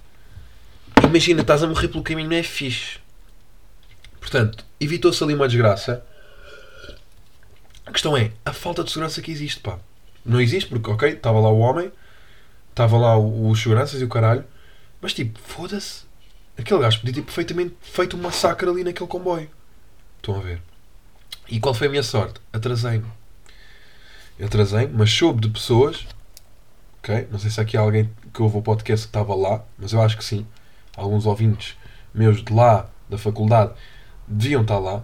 Imagina, 1.03 1.41
estás 1.41 1.63
a 1.63 1.67
morrer 1.67 1.87
pelo 1.87 2.03
caminho, 2.03 2.29
não 2.29 2.37
é 2.37 2.43
fixe. 2.43 2.99
Portanto, 4.19 4.63
evitou-se 4.79 5.21
ali 5.23 5.33
uma 5.33 5.47
desgraça. 5.47 6.05
A 7.85 7.91
questão 7.91 8.15
é 8.15 8.31
a 8.45 8.53
falta 8.53 8.83
de 8.83 8.91
segurança 8.91 9.21
que 9.21 9.31
existe, 9.31 9.59
pá. 9.59 9.79
Não 10.23 10.39
existe 10.39 10.69
porque, 10.69 10.89
ok, 10.89 11.09
estava 11.09 11.39
lá 11.39 11.49
o 11.49 11.59
homem, 11.59 11.91
estava 12.69 12.97
lá 12.97 13.17
os 13.17 13.61
seguranças 13.61 13.99
e 13.99 14.05
o 14.05 14.07
caralho, 14.07 14.45
mas 15.01 15.13
tipo, 15.13 15.39
foda-se. 15.39 16.03
Aquele 16.57 16.81
gajo 16.81 16.99
podia 16.99 17.13
ter 17.15 17.21
perfeitamente 17.21 17.75
feito 17.81 18.15
um 18.15 18.21
massacre 18.21 18.69
ali 18.69 18.83
naquele 18.83 19.09
comboio. 19.09 19.49
Estão 20.17 20.35
a 20.35 20.39
ver? 20.39 20.61
E 21.49 21.59
qual 21.59 21.73
foi 21.73 21.87
a 21.87 21.89
minha 21.89 22.03
sorte? 22.03 22.39
Atrasei-me. 22.53 23.07
Atrasei-me, 24.41 24.93
mas 24.93 25.11
soube 25.11 25.41
de 25.41 25.49
pessoas 25.49 26.05
ok? 27.01 27.27
Não 27.31 27.39
sei 27.39 27.49
se 27.49 27.59
aqui 27.59 27.75
há 27.75 27.81
alguém 27.81 28.09
que 28.31 28.41
ouve 28.41 28.57
o 28.57 28.61
podcast 28.61 29.07
que 29.07 29.09
estava 29.09 29.35
lá, 29.35 29.63
mas 29.77 29.91
eu 29.91 30.01
acho 30.01 30.15
que 30.15 30.23
sim. 30.23 30.45
Alguns 30.95 31.25
ouvintes 31.25 31.75
meus 32.13 32.43
de 32.43 32.53
lá, 32.53 32.89
da 33.09 33.17
faculdade, 33.17 33.73
deviam 34.27 34.61
estar 34.61 34.77
lá, 34.77 35.03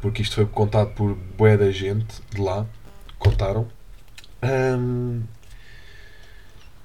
porque 0.00 0.22
isto 0.22 0.36
foi 0.36 0.46
contado 0.46 0.90
por 0.94 1.14
boé 1.14 1.56
da 1.56 1.70
gente 1.70 2.22
de 2.30 2.40
lá, 2.40 2.66
contaram. 3.18 3.66
Um, 4.42 5.22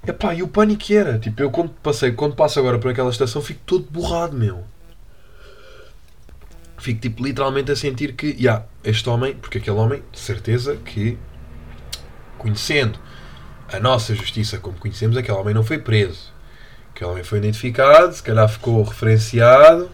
epá, 0.06 0.34
e 0.34 0.44
o 0.44 0.48
pânico 0.48 0.92
era, 0.92 1.18
tipo, 1.18 1.42
eu 1.42 1.50
quando 1.50 1.70
passei, 1.82 2.12
quando 2.12 2.36
passo 2.36 2.60
agora 2.60 2.80
por 2.80 2.92
aquela 2.92 3.10
estação, 3.10 3.42
fico 3.42 3.62
todo 3.66 3.88
borrado, 3.90 4.36
meu. 4.36 4.64
Fico, 6.78 7.02
tipo, 7.02 7.24
literalmente 7.24 7.72
a 7.72 7.76
sentir 7.76 8.14
que, 8.14 8.32
já, 8.32 8.38
yeah, 8.38 8.66
este 8.84 9.10
homem, 9.10 9.36
porque 9.36 9.58
aquele 9.58 9.78
homem, 9.78 10.04
de 10.12 10.20
certeza 10.20 10.76
que, 10.78 11.18
conhecendo 12.38 13.00
a 13.72 13.80
nossa 13.80 14.14
justiça 14.14 14.58
como 14.58 14.78
conhecemos, 14.78 15.18
aquele 15.18 15.38
homem 15.38 15.54
não 15.54 15.64
foi 15.64 15.80
preso. 15.80 16.34
Aquele 16.94 17.12
homem 17.12 17.24
foi 17.24 17.40
identificado, 17.40 18.14
se 18.14 18.24
calhar 18.24 18.48
ficou 18.48 18.84
referenciado 18.84 19.90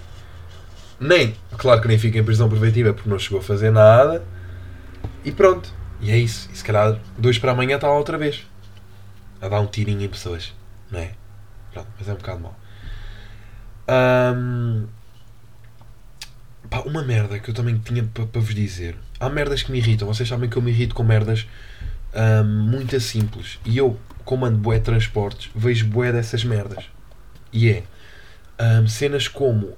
nem, 1.03 1.35
claro 1.57 1.81
que 1.81 1.87
nem 1.89 1.97
fica 1.97 2.17
em 2.17 2.23
prisão 2.23 2.47
preventiva 2.47 2.93
porque 2.93 3.09
não 3.09 3.19
chegou 3.19 3.39
a 3.39 3.43
fazer 3.43 3.71
nada. 3.71 4.23
E 5.25 5.31
pronto. 5.31 5.69
E 5.99 6.11
é 6.11 6.17
isso. 6.17 6.49
E 6.53 6.57
se 6.57 6.63
calhar, 6.63 6.97
dois 7.17 7.37
para 7.37 7.51
amanhã 7.51 7.75
está 7.75 7.87
lá 7.87 7.97
outra 7.97 8.17
vez. 8.17 8.47
A 9.43 9.49
dar 9.49 9.59
um 9.59 9.67
tirinho 9.67 10.01
em 10.01 10.07
pessoas. 10.07 10.53
Não 10.89 10.99
é? 10.99 11.11
Pronto, 11.73 11.89
mas 11.99 12.07
é 12.07 12.13
um 12.13 12.15
bocado 12.15 12.39
mau. 12.39 12.55
Ahm, 13.87 14.85
pá, 16.69 16.79
uma 16.85 17.03
merda 17.03 17.37
que 17.39 17.49
eu 17.49 17.53
também 17.53 17.77
tinha 17.77 18.03
para 18.03 18.25
pa 18.25 18.39
vos 18.39 18.55
dizer. 18.55 18.95
Há 19.19 19.29
merdas 19.29 19.61
que 19.61 19.71
me 19.71 19.79
irritam. 19.79 20.07
Vocês 20.07 20.29
sabem 20.29 20.49
que 20.49 20.55
eu 20.55 20.61
me 20.61 20.71
irrito 20.71 20.95
com 20.95 21.03
merdas 21.03 21.45
ahm, 22.13 22.45
muito 22.69 22.97
simples. 23.01 23.59
E 23.65 23.77
eu, 23.77 23.99
como 24.23 24.45
ando 24.45 24.57
bué 24.57 24.77
de 24.77 24.85
transportes, 24.85 25.51
vejo 25.53 25.87
bué 25.87 26.13
dessas 26.13 26.45
merdas. 26.45 26.85
E 27.51 27.69
é 27.69 27.83
ahm, 28.57 28.87
cenas 28.87 29.27
como 29.27 29.75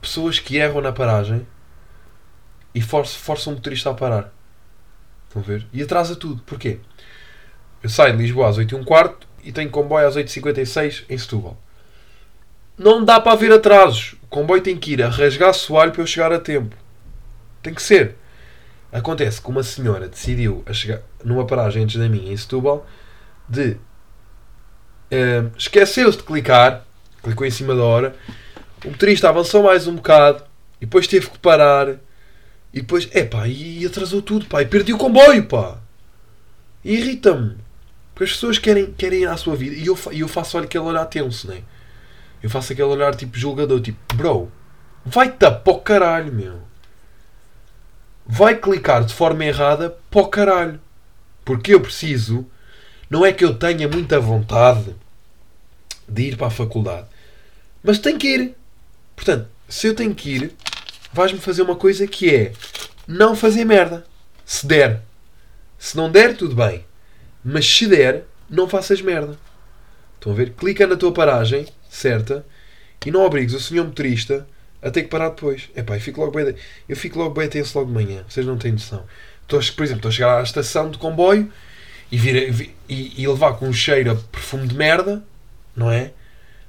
pessoas 0.00 0.40
que 0.40 0.56
erram 0.56 0.80
na 0.80 0.92
paragem 0.92 1.46
e 2.74 2.82
forçam, 2.82 3.18
forçam 3.20 3.52
o 3.52 3.56
motorista 3.56 3.90
a 3.90 3.94
parar. 3.94 4.32
Estão 5.28 5.40
a 5.40 5.44
ver? 5.44 5.66
E 5.72 5.82
atrasa 5.82 6.16
tudo. 6.16 6.42
Porquê? 6.42 6.80
Eu 7.82 7.88
saio 7.88 8.16
de 8.16 8.22
Lisboa 8.22 8.48
às 8.48 8.58
8 8.58 8.76
h 8.76 8.84
quarto 8.84 9.26
e 9.42 9.52
tenho 9.52 9.70
comboio 9.70 10.06
às 10.06 10.16
8h56 10.16 11.04
em 11.08 11.18
Setúbal. 11.18 11.56
Não 12.76 13.04
dá 13.04 13.20
para 13.20 13.32
haver 13.32 13.52
atrasos. 13.52 14.14
O 14.22 14.26
comboio 14.26 14.62
tem 14.62 14.76
que 14.76 14.92
ir 14.92 15.02
a 15.02 15.08
rasgar 15.08 15.52
soalho 15.54 15.92
para 15.92 16.02
eu 16.02 16.06
chegar 16.06 16.32
a 16.32 16.38
tempo. 16.38 16.76
Tem 17.62 17.74
que 17.74 17.82
ser. 17.82 18.16
Acontece 18.92 19.40
que 19.40 19.48
uma 19.48 19.62
senhora 19.62 20.08
decidiu 20.08 20.62
a 20.66 20.72
chegar 20.72 21.00
numa 21.24 21.46
paragem 21.46 21.84
antes 21.84 21.96
da 21.96 22.08
minha 22.08 22.32
em 22.32 22.36
Setúbal 22.36 22.86
de 23.48 23.76
ehm, 25.10 25.50
esqueceu-se 25.56 26.18
de 26.18 26.24
clicar, 26.24 26.84
clicou 27.22 27.46
em 27.46 27.50
cima 27.50 27.74
da 27.74 27.82
hora, 27.82 28.16
o 28.84 28.88
motorista 28.88 29.28
avançou 29.28 29.62
mais 29.62 29.86
um 29.86 29.96
bocado 29.96 30.44
e 30.80 30.86
depois 30.86 31.06
teve 31.06 31.28
que 31.28 31.38
parar 31.38 31.96
e 32.72 32.80
depois, 32.80 33.08
é 33.12 33.24
pá, 33.24 33.48
e 33.48 33.84
atrasou 33.86 34.22
tudo, 34.22 34.46
pá, 34.46 34.62
e 34.62 34.66
perdi 34.66 34.92
o 34.92 34.98
comboio, 34.98 35.46
pá. 35.46 35.78
Irrita-me. 36.84 37.56
Porque 38.18 38.32
as 38.32 38.32
pessoas 38.32 38.58
querem, 38.58 38.92
querem 38.94 39.22
ir 39.22 39.28
à 39.28 39.36
sua 39.36 39.54
vida 39.54 39.76
e 39.76 39.86
eu, 39.86 39.96
eu 40.10 40.26
faço 40.26 40.58
aquele 40.58 40.82
olhar 40.82 41.06
tenso, 41.06 41.46
né? 41.46 41.62
Eu 42.42 42.50
faço 42.50 42.72
aquele 42.72 42.88
olhar 42.88 43.14
tipo 43.14 43.38
julgador, 43.38 43.80
tipo, 43.80 43.96
bro, 44.16 44.50
vai-te 45.04 45.48
para 45.48 45.72
o 45.72 45.78
caralho, 45.78 46.32
meu. 46.32 46.60
Vai 48.26 48.56
clicar 48.56 49.04
de 49.04 49.14
forma 49.14 49.44
errada 49.44 49.96
para 50.10 50.20
o 50.20 50.26
caralho. 50.26 50.80
Porque 51.44 51.72
eu 51.72 51.80
preciso, 51.80 52.44
não 53.08 53.24
é 53.24 53.32
que 53.32 53.44
eu 53.44 53.54
tenha 53.54 53.86
muita 53.86 54.18
vontade 54.18 54.96
de 56.08 56.22
ir 56.22 56.36
para 56.36 56.48
a 56.48 56.50
faculdade, 56.50 57.06
mas 57.84 58.00
tenho 58.00 58.18
que 58.18 58.34
ir. 58.34 58.56
Portanto, 59.14 59.48
se 59.68 59.86
eu 59.86 59.94
tenho 59.94 60.12
que 60.12 60.30
ir, 60.30 60.52
vais-me 61.12 61.38
fazer 61.38 61.62
uma 61.62 61.76
coisa 61.76 62.04
que 62.04 62.34
é 62.34 62.52
não 63.06 63.36
fazer 63.36 63.64
merda. 63.64 64.04
Se 64.44 64.66
der. 64.66 65.02
Se 65.78 65.96
não 65.96 66.10
der, 66.10 66.36
tudo 66.36 66.56
bem. 66.56 66.87
Mas 67.44 67.66
se 67.66 67.86
der, 67.86 68.24
não 68.48 68.68
faças 68.68 69.00
merda. 69.00 69.36
Estão 70.16 70.32
a 70.32 70.34
ver? 70.34 70.50
Clica 70.52 70.86
na 70.86 70.96
tua 70.96 71.12
paragem 71.12 71.66
certa 71.88 72.44
e 73.04 73.10
não 73.10 73.22
obrigues 73.24 73.54
o 73.54 73.60
senhor 73.60 73.84
motorista 73.86 74.46
a 74.82 74.90
ter 74.90 75.02
que 75.02 75.08
parar 75.08 75.30
depois. 75.30 75.70
Epá, 75.74 75.96
eu 75.96 76.00
fico 76.00 76.20
logo 76.20 76.32
bem, 76.32 76.54
eu 76.88 76.96
fico 76.96 77.18
logo 77.18 77.34
bem 77.34 77.48
tenso 77.48 77.78
logo 77.78 77.90
de 77.90 77.94
manhã. 78.04 78.24
Vocês 78.28 78.44
não 78.44 78.58
têm 78.58 78.72
noção. 78.72 79.04
Estou, 79.42 79.60
por 79.74 79.82
exemplo, 79.84 79.96
estou 79.98 80.08
a 80.10 80.12
chegar 80.12 80.38
à 80.40 80.42
estação 80.42 80.90
de 80.90 80.98
comboio 80.98 81.50
e, 82.12 82.18
vir, 82.18 82.50
vi- 82.52 82.74
e, 82.88 83.22
e 83.22 83.26
levar 83.26 83.54
com 83.54 83.66
um 83.68 83.72
cheiro 83.72 84.10
a 84.12 84.14
perfume 84.16 84.66
de 84.66 84.74
merda, 84.74 85.22
não 85.74 85.90
é? 85.90 86.12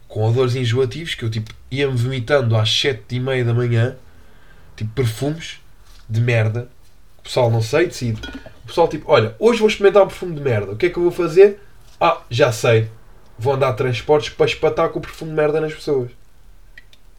Com 0.07 0.23
odores 0.23 0.55
enjoativos 0.55 1.13
que 1.15 1.23
eu 1.23 1.29
tipo 1.29 1.53
ia-me 1.69 1.95
vomitando 1.97 2.55
às 2.55 2.71
7 2.71 3.03
e 3.15 3.19
meia 3.19 3.43
da 3.43 3.53
manhã, 3.53 3.95
tipo 4.77 4.91
perfumes 4.93 5.59
de 6.07 6.21
merda. 6.21 6.69
O 7.19 7.23
pessoal 7.23 7.51
não 7.51 7.61
sei, 7.61 7.87
decide. 7.87 8.21
Pessoal 8.69 8.87
tipo, 8.87 9.11
olha, 9.11 9.35
hoje 9.39 9.57
vou 9.57 9.67
experimentar 9.67 10.03
um 10.03 10.07
perfume 10.07 10.35
de 10.35 10.41
merda. 10.41 10.73
O 10.73 10.75
que 10.75 10.85
é 10.85 10.89
que 10.91 10.97
eu 10.97 11.01
vou 11.01 11.11
fazer? 11.11 11.59
Ah, 11.99 12.21
já 12.29 12.51
sei. 12.51 12.87
Vou 13.37 13.53
andar 13.53 13.69
a 13.69 13.73
transportes 13.73 14.29
para 14.29 14.45
espatar 14.45 14.89
com 14.89 14.99
o 14.99 15.01
perfume 15.01 15.31
de 15.31 15.35
merda 15.35 15.59
nas 15.59 15.73
pessoas. 15.73 16.11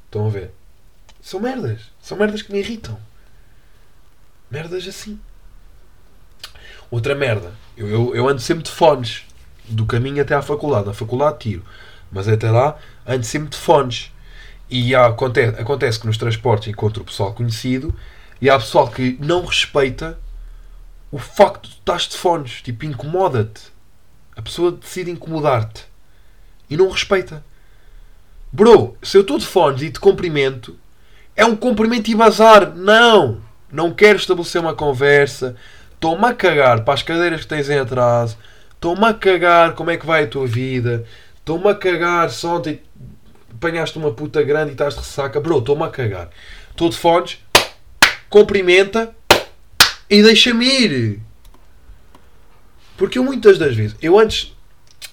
Estão 0.05 0.29
a 0.29 0.31
ver? 0.31 0.53
São 1.21 1.41
merdas. 1.41 1.81
São 2.01 2.17
merdas 2.17 2.41
que 2.41 2.53
me 2.53 2.61
irritam. 2.61 2.97
Merdas 4.49 4.87
assim. 4.87 5.19
Outra 6.89 7.17
merda. 7.17 7.53
Eu, 7.77 7.89
eu, 7.89 8.15
eu 8.15 8.29
ando 8.29 8.41
sempre 8.41 8.63
de 8.63 8.71
fones. 8.71 9.25
Do 9.69 9.85
caminho 9.87 10.23
até 10.23 10.37
à 10.37 10.43
faculdade. 10.43 10.87
Na 10.87 10.95
faculdade 10.95 11.39
tiro. 11.41 11.65
Mas 12.13 12.29
até 12.29 12.49
lá 12.49 12.79
ando 13.05 13.25
sempre 13.25 13.49
de 13.49 13.57
fones. 13.57 14.13
E 14.71 14.95
há, 14.95 15.07
acontece, 15.07 15.61
acontece 15.61 15.99
que 15.99 16.07
nos 16.07 16.17
transportes 16.17 16.69
encontro 16.69 17.03
o 17.03 17.07
pessoal 17.07 17.35
conhecido 17.35 17.93
e 18.41 18.49
há 18.49 18.57
pessoal 18.57 18.89
que 18.89 19.19
não 19.21 19.45
respeita 19.45 20.17
o 21.11 21.19
facto 21.19 21.69
de 21.69 21.75
estás 21.75 22.03
de 22.03 22.17
fones. 22.17 22.63
Tipo, 22.63 22.85
incomoda-te. 22.85 23.63
A 24.37 24.43
pessoa 24.43 24.73
decide 24.73 25.11
incomodar-te. 25.11 25.85
E 26.69 26.77
não 26.77 26.89
respeita. 26.89 27.45
Bro, 28.53 28.97
se 29.03 29.17
eu 29.17 29.23
estou 29.23 29.39
de 29.39 29.47
fones 29.47 29.83
e 29.83 29.91
te 29.91 30.01
cumprimento, 30.01 30.77
é 31.37 31.45
um 31.45 31.57
cumprimento 31.57 32.11
e 32.11 32.15
bazar. 32.15 32.75
Não! 32.75 33.41
Não 33.73 33.93
quero 33.93 34.19
estabelecer 34.19 34.61
uma 34.61 34.75
conversa. 34.75 35.57
Estou-me 35.93 36.27
a 36.27 36.35
cagar 36.35 36.85
para 36.85 36.95
as 36.95 37.03
cadeiras 37.03 37.43
que 37.43 37.47
tens 37.47 37.69
em 37.71 37.79
atraso. 37.79 38.37
Estou-me 38.73 39.05
a 39.05 39.15
cagar 39.15 39.75
como 39.75 39.91
é 39.91 39.97
que 39.97 40.07
vai 40.07 40.25
a 40.25 40.27
tua 40.27 40.47
vida. 40.47 41.05
Estou-me 41.37 41.69
a 41.69 41.75
cagar 41.75 42.31
se 42.31 42.47
ontem 42.47 42.81
apanhaste 43.53 43.99
uma 43.99 44.11
puta 44.11 44.43
grande 44.43 44.71
e 44.71 44.73
estás 44.73 44.95
de 44.95 45.01
ressaca. 45.01 45.41
Bro, 45.41 45.59
estou-me 45.59 45.85
a 45.85 45.89
cagar. 45.89 46.31
Estou 46.71 46.89
de 46.89 46.97
fones, 46.97 47.39
cumprimenta 48.29 49.15
e 50.11 50.23
deixa-me 50.23 50.67
ir. 50.67 51.21
Porque 52.99 53.19
eu 53.19 53.25
muitas 53.25 53.57
das 53.57 53.77
vezes, 53.77 53.97
eu 54.03 54.19
antes, 54.19 54.55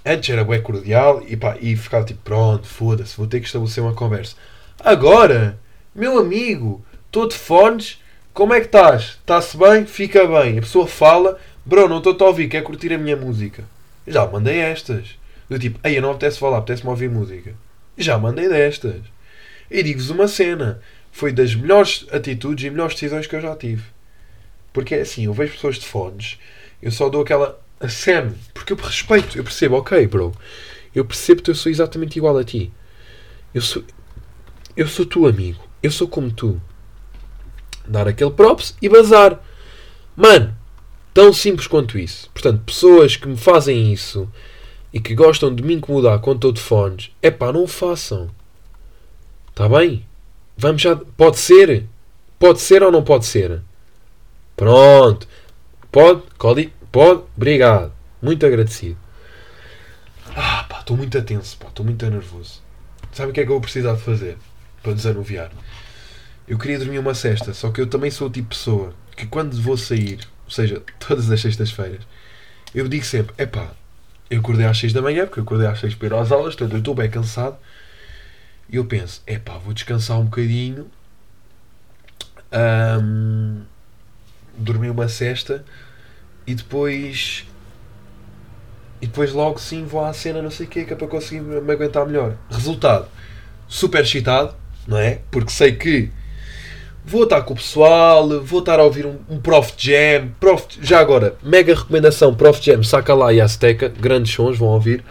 antes 0.03 0.29
era 0.29 0.43
bem 0.43 0.61
cordial 0.61 1.23
e, 1.25 1.37
pá, 1.37 1.55
e 1.61 1.77
ficava 1.77 2.03
tipo, 2.03 2.19
pronto, 2.23 2.67
foda-se, 2.67 3.15
vou 3.15 3.27
ter 3.27 3.39
que 3.39 3.45
estabelecer 3.45 3.83
uma 3.83 3.93
conversa. 3.93 4.35
Agora, 4.79 5.59
meu 5.93 6.17
amigo, 6.17 6.83
estou 7.05 7.27
de 7.27 7.35
fones, 7.35 8.01
como 8.33 8.53
é 8.53 8.59
que 8.59 8.65
estás? 8.65 9.17
Está-se 9.21 9.55
bem? 9.55 9.85
Fica 9.85 10.27
bem. 10.27 10.57
A 10.57 10.61
pessoa 10.61 10.87
fala, 10.87 11.39
bro, 11.63 11.87
não 11.87 11.99
estou 11.99 12.15
a 12.19 12.25
ouvir, 12.25 12.49
quer 12.49 12.63
curtir 12.63 12.91
a 12.93 12.97
minha 12.97 13.15
música. 13.15 13.63
Já 14.05 14.25
mandei 14.25 14.57
estas. 14.59 15.17
Do 15.49 15.57
tipo, 15.57 15.79
ei, 15.83 15.97
eu 15.97 16.01
não 16.01 16.11
apetece 16.11 16.39
falar, 16.39 16.57
apetece-me 16.57 16.89
ouvir 16.89 17.09
música. 17.09 17.53
Já 17.97 18.17
mandei 18.17 18.49
destas. 18.49 19.01
E 19.71 19.81
digo-vos 19.81 20.09
uma 20.09 20.27
cena. 20.27 20.81
Foi 21.11 21.31
das 21.31 21.55
melhores 21.55 22.05
atitudes 22.11 22.65
e 22.65 22.69
melhores 22.69 22.93
decisões 22.95 23.25
que 23.25 23.35
eu 23.35 23.41
já 23.41 23.55
tive. 23.55 23.83
Porque 24.77 24.93
assim, 24.93 25.25
eu 25.25 25.33
vejo 25.33 25.53
pessoas 25.53 25.77
de 25.77 25.87
fones, 25.87 26.37
eu 26.79 26.91
só 26.91 27.09
dou 27.09 27.23
aquela 27.23 27.59
aceno. 27.79 28.35
Porque 28.53 28.73
eu 28.73 28.77
respeito, 28.77 29.35
eu 29.35 29.43
percebo, 29.43 29.75
ok, 29.75 30.05
bro. 30.05 30.31
Eu 30.93 31.03
percebo 31.03 31.41
que 31.41 31.49
eu 31.49 31.55
sou 31.55 31.71
exatamente 31.71 32.17
igual 32.17 32.37
a 32.37 32.43
ti. 32.43 32.71
Eu 33.55 33.61
sou, 33.63 33.83
eu 34.75 34.87
sou 34.87 35.03
tu, 35.03 35.25
amigo. 35.25 35.59
Eu 35.81 35.89
sou 35.89 36.07
como 36.07 36.31
tu. 36.31 36.61
Dar 37.87 38.07
aquele 38.07 38.29
props 38.29 38.77
e 38.79 38.87
bazar. 38.87 39.43
Mano, 40.15 40.55
tão 41.11 41.33
simples 41.33 41.65
quanto 41.65 41.97
isso. 41.97 42.29
Portanto, 42.29 42.61
pessoas 42.63 43.15
que 43.15 43.27
me 43.27 43.35
fazem 43.35 43.91
isso 43.91 44.31
e 44.93 44.99
que 44.99 45.15
gostam 45.15 45.55
de 45.55 45.63
me 45.63 45.73
incomodar 45.73 46.19
quando 46.19 46.37
estou 46.37 46.51
de 46.51 46.61
fones, 46.61 47.11
é 47.19 47.31
pá, 47.31 47.51
não 47.51 47.63
o 47.63 47.67
façam. 47.67 48.29
Está 49.49 49.67
bem? 49.67 50.05
Vamos 50.55 50.83
já. 50.83 50.95
Pode 50.95 51.39
ser? 51.39 51.85
Pode 52.37 52.61
ser 52.61 52.83
ou 52.83 52.91
não 52.91 53.03
pode 53.03 53.25
ser? 53.25 53.63
Pronto. 54.57 55.27
Pode? 55.91 56.23
Código? 56.37 56.71
Pode? 56.91 57.23
Obrigado. 57.37 57.93
Muito 58.19 58.43
agradecido. 58.43 58.97
Ah, 60.35 60.65
pá, 60.67 60.79
estou 60.79 60.97
muito 60.97 61.15
atenso, 61.15 61.55
pá, 61.57 61.67
estou 61.67 61.85
muito 61.85 62.03
nervoso. 62.09 62.61
Sabe 63.11 63.29
o 63.29 63.33
que 63.33 63.39
é 63.39 63.43
que 63.43 63.49
eu 63.49 63.53
vou 63.53 63.61
precisar 63.61 63.93
de 63.93 64.01
fazer 64.01 64.37
para 64.81 64.93
desanuviar? 64.93 65.51
Eu 66.47 66.57
queria 66.57 66.79
dormir 66.79 66.97
uma 66.97 67.13
cesta, 67.13 67.53
só 67.53 67.69
que 67.69 67.79
eu 67.79 67.87
também 67.87 68.09
sou 68.09 68.27
o 68.27 68.31
tipo 68.31 68.49
de 68.49 68.57
pessoa 68.57 68.93
que 69.15 69.27
quando 69.27 69.61
vou 69.61 69.77
sair, 69.77 70.19
ou 70.45 70.51
seja, 70.51 70.81
todas 70.99 71.29
as 71.29 71.39
sextas-feiras, 71.39 72.01
eu 72.73 72.87
digo 72.87 73.05
sempre: 73.05 73.35
é 73.37 73.45
pá, 73.45 73.71
eu 74.27 74.39
acordei 74.39 74.65
às 74.65 74.77
6 74.79 74.91
da 74.91 75.03
manhã, 75.03 75.25
porque 75.25 75.39
eu 75.39 75.43
acordei 75.43 75.67
às 75.67 75.79
6 75.79 75.93
para 75.95 76.07
ir 76.07 76.13
às 76.15 76.31
aulas, 76.31 76.55
portanto 76.55 76.73
eu 76.73 76.79
estou 76.79 76.95
bem 76.95 77.09
cansado. 77.11 77.57
E 78.69 78.75
eu 78.75 78.85
penso: 78.85 79.21
é 79.27 79.37
pá, 79.37 79.57
vou 79.59 79.73
descansar 79.73 80.19
um 80.19 80.25
bocadinho, 80.25 80.89
ahm, 82.51 83.61
dormir 84.57 84.89
uma 84.89 85.07
cesta 85.07 85.63
e 86.45 86.55
depois. 86.55 87.45
E 88.99 89.05
depois 89.05 89.31
logo 89.31 89.59
sim 89.59 89.85
vou 89.85 90.03
à 90.03 90.11
cena, 90.11 90.41
não 90.41 90.49
sei 90.49 90.65
o 90.65 90.69
que, 90.69 90.85
que 90.85 90.93
é 90.93 90.95
para 90.95 91.07
conseguir 91.07 91.41
me 91.41 91.71
aguentar 91.71 92.05
melhor. 92.05 92.35
Resultado: 92.49 93.07
super 93.67 94.01
excitado, 94.03 94.55
não 94.87 94.97
é? 94.97 95.19
Porque 95.29 95.51
sei 95.51 95.73
que 95.73 96.11
vou 97.05 97.23
estar 97.23 97.41
com 97.43 97.53
o 97.53 97.57
pessoal, 97.57 98.27
vou 98.41 98.59
estar 98.59 98.79
a 98.79 98.83
ouvir 98.83 99.05
um, 99.05 99.17
um 99.29 99.39
Prof 99.39 99.73
Jam. 99.77 100.29
Prof, 100.39 100.65
já 100.81 100.99
agora, 100.99 101.37
mega 101.43 101.75
recomendação: 101.75 102.35
Prof 102.35 102.63
Jam, 102.63 102.83
saca 102.83 103.13
lá 103.13 103.31
e 103.31 103.39
Azteca, 103.39 103.87
grandes 103.87 104.33
sons, 104.33 104.57
vão 104.57 104.69
ouvir. 104.69 105.03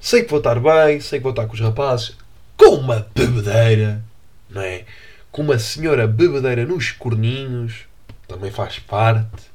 Sei 0.00 0.22
que 0.22 0.30
vou 0.30 0.38
estar 0.38 0.58
bem, 0.58 1.00
sei 1.00 1.20
que 1.20 1.22
vou 1.22 1.30
estar 1.30 1.46
com 1.46 1.54
os 1.54 1.60
rapazes, 1.60 2.16
com 2.56 2.74
uma 2.74 3.06
bebedeira, 3.14 4.02
não 4.50 4.60
é? 4.60 4.84
Com 5.30 5.42
uma 5.42 5.58
senhora 5.58 6.06
bebedeira 6.06 6.66
nos 6.66 6.90
corninhos, 6.90 7.86
também 8.32 8.50
faz 8.50 8.78
parte. 8.78 9.52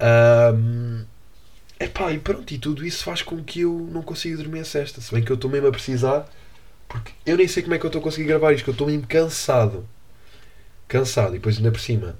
Um, 0.00 1.04
epá, 1.78 2.12
e 2.12 2.18
pronto, 2.18 2.52
e 2.52 2.58
tudo 2.58 2.84
isso 2.84 3.04
faz 3.04 3.22
com 3.22 3.42
que 3.42 3.60
eu 3.60 3.88
não 3.90 4.02
consiga 4.02 4.36
dormir 4.36 4.60
a 4.60 4.64
cesta. 4.64 5.00
Se 5.00 5.12
bem 5.12 5.22
que 5.22 5.30
eu 5.30 5.36
estou 5.36 5.50
mesmo 5.50 5.68
a 5.68 5.72
precisar, 5.72 6.28
porque 6.88 7.12
eu 7.26 7.36
nem 7.36 7.48
sei 7.48 7.62
como 7.62 7.74
é 7.74 7.78
que 7.78 7.84
eu 7.84 7.88
estou 7.88 8.00
a 8.00 8.02
conseguir 8.02 8.28
gravar 8.28 8.52
isto, 8.52 8.64
que 8.64 8.70
eu 8.70 8.72
estou 8.72 8.86
mesmo 8.86 9.06
cansado. 9.06 9.86
Cansado, 10.86 11.30
e 11.30 11.38
depois 11.38 11.56
ainda 11.56 11.70
por 11.70 11.80
cima, 11.80 12.18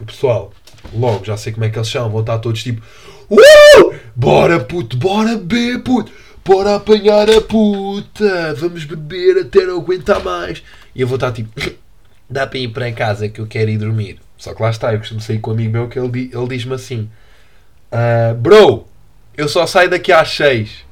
o 0.00 0.04
pessoal, 0.04 0.52
logo 0.92 1.24
já 1.24 1.36
sei 1.36 1.52
como 1.52 1.64
é 1.64 1.70
que 1.70 1.78
eles 1.78 1.88
são, 1.88 2.10
vão 2.10 2.20
estar 2.20 2.38
todos 2.38 2.62
tipo 2.62 2.82
Uh! 3.30 3.94
Bora 4.14 4.60
puto, 4.60 4.96
bora 4.96 5.36
beber 5.36 5.82
puto, 5.82 6.12
bora 6.44 6.76
apanhar 6.76 7.30
a 7.30 7.40
puta, 7.40 8.54
vamos 8.54 8.84
beber 8.84 9.38
até 9.38 9.64
não 9.64 9.80
aguentar 9.80 10.22
mais. 10.22 10.62
E 10.94 11.00
eu 11.00 11.06
vou 11.06 11.14
estar 11.14 11.32
tipo, 11.32 11.50
dá 12.28 12.46
para 12.46 12.58
ir 12.58 12.68
para 12.68 12.92
casa 12.92 13.28
que 13.28 13.40
eu 13.40 13.46
quero 13.46 13.70
ir 13.70 13.78
dormir. 13.78 14.18
Só 14.42 14.52
que 14.52 14.60
lá 14.60 14.70
está, 14.70 14.92
eu 14.92 14.98
costumo 14.98 15.20
sair 15.20 15.38
com 15.38 15.52
um 15.52 15.54
amigo 15.54 15.70
meu 15.70 15.88
que 15.88 15.96
ele, 15.96 16.28
ele 16.34 16.48
diz-me 16.48 16.74
assim: 16.74 17.08
uh, 17.92 18.34
Bro, 18.34 18.88
eu 19.36 19.48
só 19.48 19.64
saio 19.68 19.88
daqui 19.88 20.10
às 20.10 20.30
6. 20.30 20.84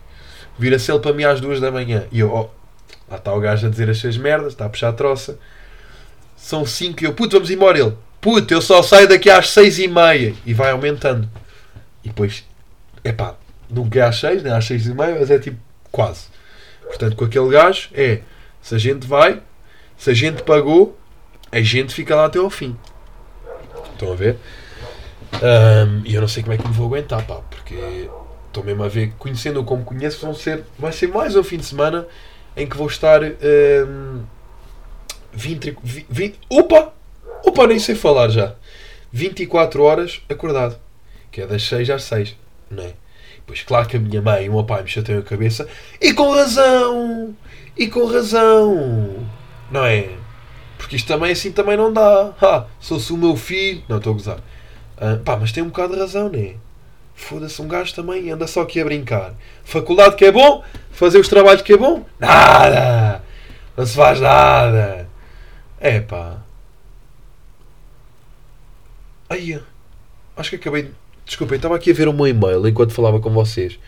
Vira-se 0.57 0.93
ele 0.93 1.01
para 1.01 1.13
mim 1.13 1.25
às 1.25 1.41
2 1.41 1.61
da 1.61 1.69
manhã. 1.69 2.05
E 2.13 2.21
eu, 2.21 2.33
oh, 2.33 2.49
lá 3.11 3.17
está 3.17 3.35
o 3.35 3.41
gajo 3.41 3.67
a 3.67 3.71
dizer 3.71 3.91
as 3.91 3.99
suas 3.99 4.17
merdas, 4.17 4.53
está 4.53 4.67
a 4.67 4.69
puxar 4.69 4.91
a 4.91 4.93
troça. 4.93 5.37
São 6.37 6.65
5 6.65 7.03
e 7.03 7.07
eu, 7.07 7.13
puto, 7.13 7.35
vamos 7.35 7.51
embora. 7.51 7.77
Ele, 7.77 7.93
puto, 8.21 8.55
eu 8.55 8.63
só 8.63 8.85
saio 8.85 9.09
daqui 9.09 9.29
às 9.29 9.49
6 9.49 9.81
e 9.81 9.89
meia. 9.89 10.33
E 10.47 10.55
vai 10.55 10.71
aumentando. 10.71 11.29
E 12.05 12.09
depois, 12.09 12.45
epá, 13.03 13.35
nunca 13.69 13.99
é 13.99 14.03
às 14.03 14.21
6, 14.21 14.45
nem 14.45 14.53
às 14.53 14.65
6 14.65 14.87
e 14.87 14.95
meia, 14.95 15.17
mas 15.19 15.29
é 15.29 15.41
tipo 15.41 15.59
quase. 15.91 16.27
Portanto, 16.85 17.17
com 17.17 17.25
aquele 17.25 17.49
gajo 17.49 17.89
é, 17.95 18.21
se 18.63 18.77
a 18.77 18.79
gente 18.79 19.09
vai, 19.09 19.43
se 19.99 20.09
a 20.09 20.15
gente 20.15 20.45
pagou, 20.45 20.97
a 21.51 21.61
gente 21.61 21.93
fica 21.93 22.15
lá 22.15 22.27
até 22.27 22.39
ao 22.39 22.49
fim. 22.49 22.77
Estão 24.01 24.15
a 24.15 24.17
ver? 24.17 24.39
Um, 25.35 26.03
e 26.07 26.15
eu 26.15 26.23
não 26.23 26.29
sei 26.29 26.43
como 26.43 26.55
é 26.55 26.57
que 26.57 26.67
me 26.67 26.73
vou 26.73 26.87
aguentar, 26.87 27.23
pá, 27.27 27.43
porque 27.51 28.09
estou 28.47 28.65
mesmo 28.65 28.83
a 28.83 28.89
ver, 28.89 29.13
conhecendo-o 29.19 29.63
como 29.63 29.85
conheço, 29.85 30.25
vão 30.25 30.35
ser, 30.35 30.65
vai 30.79 30.91
ser 30.91 31.09
mais 31.09 31.37
um 31.37 31.45
fim 31.45 31.59
de 31.59 31.67
semana 31.67 32.07
em 32.57 32.67
que 32.67 32.79
vou 32.79 32.87
estar 32.87 33.21
um, 33.23 34.23
20, 35.35 35.77
20, 36.09 36.41
opa! 36.49 36.95
Opa, 37.45 37.67
nem 37.67 37.79
sei 37.79 37.95
falar 37.95 38.31
já. 38.31 38.55
24 39.13 39.83
horas 39.83 40.23
acordado. 40.31 40.79
Que 41.31 41.43
é 41.43 41.47
das 41.47 41.63
6 41.65 41.91
às 41.91 42.03
6, 42.05 42.37
não 42.71 42.83
é? 42.83 42.95
Pois 43.47 43.63
claro 43.63 43.87
que 43.87 43.99
a 43.99 44.01
minha 44.01 44.23
mãe 44.23 44.47
e 44.47 44.49
o 44.49 44.55
meu 44.55 44.65
pai 44.65 44.83
me 44.83 44.89
chateiam 44.89 45.21
a 45.21 45.25
cabeça. 45.25 45.69
E 46.01 46.15
com 46.15 46.33
razão! 46.33 47.37
E 47.77 47.87
com 47.87 48.07
razão! 48.07 49.27
Não 49.71 49.85
é? 49.85 50.09
Porque 50.81 50.97
isto 50.97 51.07
também 51.07 51.31
assim 51.31 51.53
também 51.53 51.77
não 51.77 51.93
dá. 51.93 52.33
Ha, 52.41 52.65
sou-se 52.81 53.13
o 53.13 53.17
meu 53.19 53.37
filho. 53.37 53.83
Não, 53.87 53.99
estou 53.99 54.13
a 54.13 54.17
gozar. 54.17 54.39
Uh, 54.97 55.19
pá, 55.23 55.37
mas 55.37 55.53
tem 55.53 55.63
um 55.63 55.67
bocado 55.67 55.93
de 55.93 56.01
razão, 56.01 56.31
não 56.31 56.39
é? 56.39 56.55
Foda-se, 57.15 57.61
um 57.61 57.69
gajo 57.69 57.95
também 57.95 58.31
anda 58.31 58.47
só 58.47 58.63
aqui 58.63 58.81
a 58.81 58.85
brincar. 58.85 59.35
Faculdade 59.63 60.17
que 60.17 60.25
é 60.25 60.33
bom, 60.33 60.65
fazer 60.91 61.19
os 61.19 61.29
trabalhos 61.29 61.61
que 61.61 61.75
é 61.75 61.77
bom, 61.77 62.07
nada! 62.19 63.23
Não 63.77 63.85
se 63.85 63.95
faz 63.95 64.19
nada! 64.21 65.07
É 65.79 66.01
pá. 66.01 66.39
Aí, 69.29 69.61
acho 70.35 70.51
que 70.51 70.57
acabei 70.57 70.85
de. 70.85 70.91
Desculpem, 71.27 71.57
estava 71.57 71.77
aqui 71.77 71.91
a 71.91 71.95
ver 71.95 72.09
o 72.09 72.13
meu 72.15 72.27
e-mail 72.27 72.67
enquanto 72.67 72.93
falava 72.93 73.21
com 73.21 73.31
vocês 73.31 73.79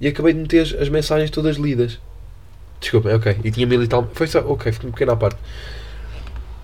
e 0.00 0.08
acabei 0.08 0.32
de 0.32 0.40
meter 0.40 0.76
as 0.80 0.88
mensagens 0.88 1.30
todas 1.30 1.56
lidas. 1.56 2.00
Desculpem, 2.80 3.14
ok. 3.14 3.38
E 3.44 3.50
tinha 3.52 3.66
mil 3.66 3.86
tal. 3.86 4.10
Foi 4.12 4.26
só. 4.26 4.40
Ok, 4.40 4.72
fiquei 4.72 4.88
um 4.88 4.92
pequeno 4.92 5.12
à 5.12 5.16
parte. 5.16 5.38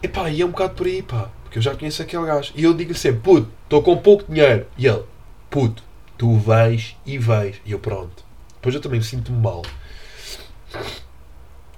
Epá, 0.02 0.28
e 0.30 0.42
é 0.42 0.44
um 0.44 0.50
bocado 0.50 0.75
por 0.75 0.87
aí, 0.87 1.02
pá. 1.02 1.30
Porque 1.44 1.59
eu 1.59 1.62
já 1.62 1.75
conheço 1.75 2.02
aquele 2.02 2.26
gajo. 2.26 2.52
E 2.56 2.64
eu 2.64 2.74
digo 2.74 2.94
sempre, 2.94 3.20
puto, 3.20 3.50
estou 3.64 3.83
com 3.83 3.96
pouco 3.96 4.24
dinheiro. 4.31 4.66
E 4.77 4.87
ele, 4.87 5.05
puto, 5.48 5.83
tu 6.18 6.37
vais 6.37 6.96
e 7.07 7.18
vais. 7.18 7.61
E 7.64 7.72
eu, 7.72 7.79
pronto. 7.79 8.24
Depois 8.55 8.74
eu 8.74 8.81
também 8.81 9.00
me 9.00 9.05
sinto 9.05 9.31
mal. 9.33 9.62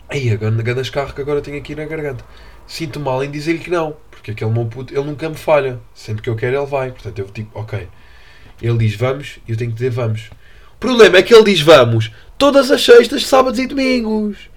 Aí, 0.08 0.30
a 0.30 0.36
grande 0.36 0.90
carro 0.90 1.12
que 1.12 1.20
agora 1.20 1.40
tenho 1.40 1.58
aqui 1.58 1.74
na 1.74 1.84
garganta. 1.84 2.24
Sinto 2.66 3.00
mal 3.00 3.22
em 3.22 3.30
dizer-lhe 3.30 3.58
que 3.58 3.70
não. 3.70 3.96
Porque 4.10 4.30
aquele 4.30 4.50
meu 4.50 4.66
puto, 4.66 4.94
ele 4.94 5.04
nunca 5.04 5.28
me 5.28 5.34
falha. 5.34 5.80
Sempre 5.94 6.22
que 6.22 6.30
eu 6.30 6.36
quero, 6.36 6.56
ele 6.56 6.66
vai. 6.66 6.92
Portanto, 6.92 7.18
eu 7.18 7.26
digo, 7.32 7.50
ok. 7.54 7.88
Ele 8.62 8.78
diz 8.78 8.94
vamos 8.94 9.38
e 9.46 9.50
eu 9.50 9.56
tenho 9.56 9.70
que 9.70 9.76
dizer 9.76 9.90
vamos. 9.90 10.30
O 10.74 10.78
problema 10.78 11.18
é 11.18 11.22
que 11.22 11.34
ele 11.34 11.44
diz 11.44 11.60
vamos 11.60 12.10
todas 12.38 12.70
as 12.70 12.82
sextas, 12.82 13.26
sábados 13.26 13.58
e 13.58 13.66
domingos. 13.66 14.50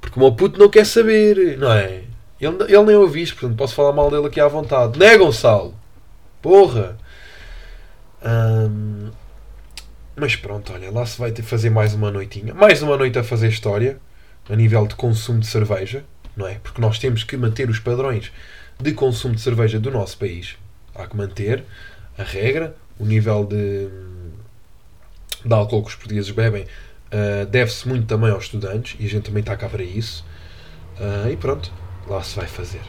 Porque 0.00 0.18
o 0.18 0.22
meu 0.22 0.32
puto 0.32 0.58
não 0.58 0.68
quer 0.68 0.86
saber, 0.86 1.58
não 1.58 1.72
é? 1.72 2.02
Ele, 2.44 2.62
ele 2.64 2.82
nem 2.84 2.96
ouvi 2.96 3.22
isto, 3.22 3.36
portanto 3.36 3.56
posso 3.56 3.74
falar 3.74 3.92
mal 3.92 4.10
dele 4.10 4.26
aqui 4.26 4.40
à 4.40 4.48
vontade. 4.48 4.98
Não 4.98 5.06
é, 5.06 5.16
Gonçalo? 5.16 5.74
Porra! 6.42 6.96
Mas 10.16 10.36
pronto, 10.36 10.72
olha, 10.72 10.90
lá 10.90 11.04
se 11.04 11.18
vai 11.18 11.32
ter 11.32 11.42
fazer 11.42 11.70
mais 11.70 11.92
uma 11.94 12.10
noitinha. 12.10 12.54
Mais 12.54 12.82
uma 12.82 12.96
noite 12.96 13.18
a 13.18 13.24
fazer 13.24 13.48
história, 13.48 13.98
a 14.48 14.56
nível 14.56 14.86
de 14.86 14.94
consumo 14.94 15.40
de 15.40 15.46
cerveja, 15.46 16.04
não 16.36 16.46
é? 16.46 16.54
Porque 16.62 16.80
nós 16.80 16.98
temos 16.98 17.24
que 17.24 17.36
manter 17.36 17.68
os 17.68 17.78
padrões 17.78 18.32
de 18.80 18.92
consumo 18.92 19.34
de 19.34 19.40
cerveja 19.40 19.78
do 19.78 19.90
nosso 19.90 20.16
país. 20.18 20.56
Há 20.94 21.06
que 21.06 21.16
manter 21.16 21.64
a 22.16 22.22
regra, 22.22 22.76
o 22.98 23.04
nível 23.04 23.44
de, 23.44 23.88
de 25.44 25.52
álcool 25.52 25.82
que 25.82 25.88
os 25.88 25.94
portugueses 25.96 26.30
bebem 26.30 26.62
uh, 26.64 27.46
deve-se 27.46 27.88
muito 27.88 28.06
também 28.06 28.30
aos 28.30 28.44
estudantes 28.44 28.96
e 29.00 29.06
a 29.06 29.08
gente 29.08 29.24
também 29.24 29.40
está 29.40 29.56
cá 29.56 29.68
para 29.68 29.82
isso. 29.82 30.24
Uh, 30.98 31.30
e 31.30 31.36
pronto, 31.36 31.72
lá 32.06 32.22
se 32.22 32.36
vai 32.36 32.46
fazer. 32.46 32.82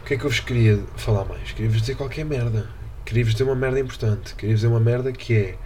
O 0.00 0.04
que 0.04 0.14
é 0.14 0.16
que 0.16 0.24
eu 0.24 0.30
vos 0.30 0.40
queria 0.40 0.82
falar 0.96 1.24
mais? 1.24 1.52
Queria-vos 1.52 1.80
dizer 1.80 1.94
qualquer 1.94 2.24
merda. 2.24 2.68
Queria-vos 3.04 3.32
dizer 3.32 3.44
uma 3.44 3.54
merda 3.54 3.78
importante. 3.80 4.34
Queria-vos 4.34 4.60
dizer 4.60 4.72
uma 4.72 4.80
merda 4.80 5.12
que 5.12 5.34
é. 5.34 5.56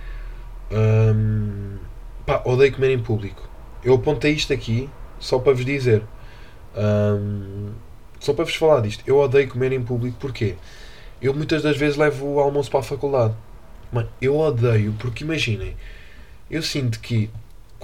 Um, 0.70 1.78
pá, 2.26 2.42
odeio 2.44 2.72
comer 2.72 2.90
em 2.90 2.98
público. 2.98 3.48
Eu 3.82 3.94
apontei 3.94 4.32
isto 4.32 4.52
aqui 4.52 4.90
só 5.18 5.38
para 5.38 5.52
vos 5.52 5.64
dizer. 5.64 6.02
Um, 6.76 7.72
só 8.20 8.34
para 8.34 8.44
vos 8.44 8.54
falar 8.54 8.80
disto. 8.80 9.02
Eu 9.06 9.18
odeio 9.18 9.48
comer 9.48 9.72
em 9.72 9.82
público. 9.82 10.16
Porquê? 10.18 10.56
Eu 11.20 11.32
muitas 11.32 11.62
das 11.62 11.76
vezes 11.76 11.96
levo 11.96 12.26
o 12.26 12.40
almoço 12.40 12.70
para 12.70 12.80
a 12.80 12.82
faculdade. 12.82 13.34
Mano, 13.92 14.08
eu 14.20 14.36
odeio 14.36 14.94
porque 14.98 15.24
imaginem. 15.24 15.76
Eu 16.50 16.62
sinto 16.62 17.00
que 17.00 17.30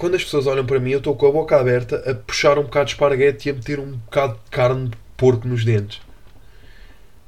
quando 0.03 0.15
as 0.15 0.23
pessoas 0.25 0.47
olham 0.47 0.65
para 0.65 0.81
mim, 0.81 0.91
eu 0.91 0.97
estou 0.97 1.15
com 1.15 1.27
a 1.27 1.31
boca 1.31 1.57
aberta 1.57 1.95
a 2.05 2.13
puxar 2.13 2.59
um 2.59 2.63
bocado 2.63 2.87
de 2.87 2.91
esparguete 2.91 3.47
e 3.47 3.51
a 3.53 3.55
meter 3.55 3.79
um 3.79 3.91
bocado 3.91 4.33
de 4.33 4.51
carne 4.51 4.89
de 4.89 4.97
porco 5.15 5.47
nos 5.47 5.63
dentes. 5.63 6.01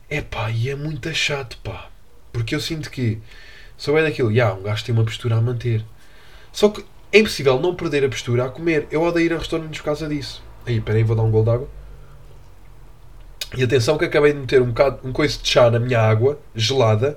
É 0.10 0.20
pá, 0.20 0.52
e 0.52 0.70
é 0.70 0.76
muito 0.76 1.10
chato, 1.14 1.58
pá. 1.64 1.90
Porque 2.34 2.54
eu 2.54 2.60
sinto 2.60 2.92
que 2.92 3.18
sou 3.78 3.98
é 3.98 4.04
daquilo, 4.04 4.36
já, 4.36 4.54
um 4.54 4.62
gajo 4.62 4.84
tem 4.84 4.94
uma 4.94 5.06
postura 5.06 5.38
a 5.38 5.42
manter. 5.42 5.86
Só 6.52 6.68
que 6.68 6.84
é 7.14 7.20
impossível 7.20 7.58
não 7.62 7.74
perder 7.74 8.04
a 8.04 8.10
postura 8.10 8.44
a 8.44 8.50
comer. 8.50 8.90
Eu 8.92 9.04
odeio 9.04 9.28
ir 9.28 9.34
a 9.34 9.38
restaurantes 9.38 9.80
por 9.80 9.86
causa 9.86 10.10
disso. 10.10 10.44
Aí, 10.66 10.82
peraí, 10.82 11.02
vou 11.02 11.16
dar 11.16 11.24
um 11.24 11.32
gol 11.32 11.46
de 11.46 11.52
água. 11.52 11.70
E 13.56 13.64
atenção 13.64 13.98
que 13.98 14.04
acabei 14.04 14.34
de 14.34 14.40
meter 14.40 14.62
um 14.62 14.72
bocado, 14.72 15.00
um 15.02 15.14
coice 15.14 15.42
de 15.42 15.48
chá 15.48 15.72
na 15.72 15.80
minha 15.80 16.02
água, 16.02 16.38
gelada, 16.54 17.16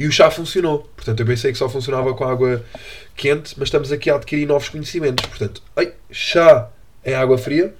e 0.00 0.08
o 0.08 0.10
chá 0.10 0.30
funcionou. 0.30 0.90
Portanto, 0.96 1.20
eu 1.20 1.26
pensei 1.26 1.52
que 1.52 1.58
só 1.58 1.68
funcionava 1.68 2.14
com 2.14 2.24
água 2.24 2.64
quente, 3.14 3.54
mas 3.58 3.66
estamos 3.68 3.92
aqui 3.92 4.08
a 4.08 4.14
adquirir 4.14 4.46
novos 4.46 4.70
conhecimentos. 4.70 5.26
Portanto, 5.26 5.62
ai, 5.76 5.92
chá 6.10 6.70
é 7.04 7.14
água 7.14 7.36
fria. 7.36 7.74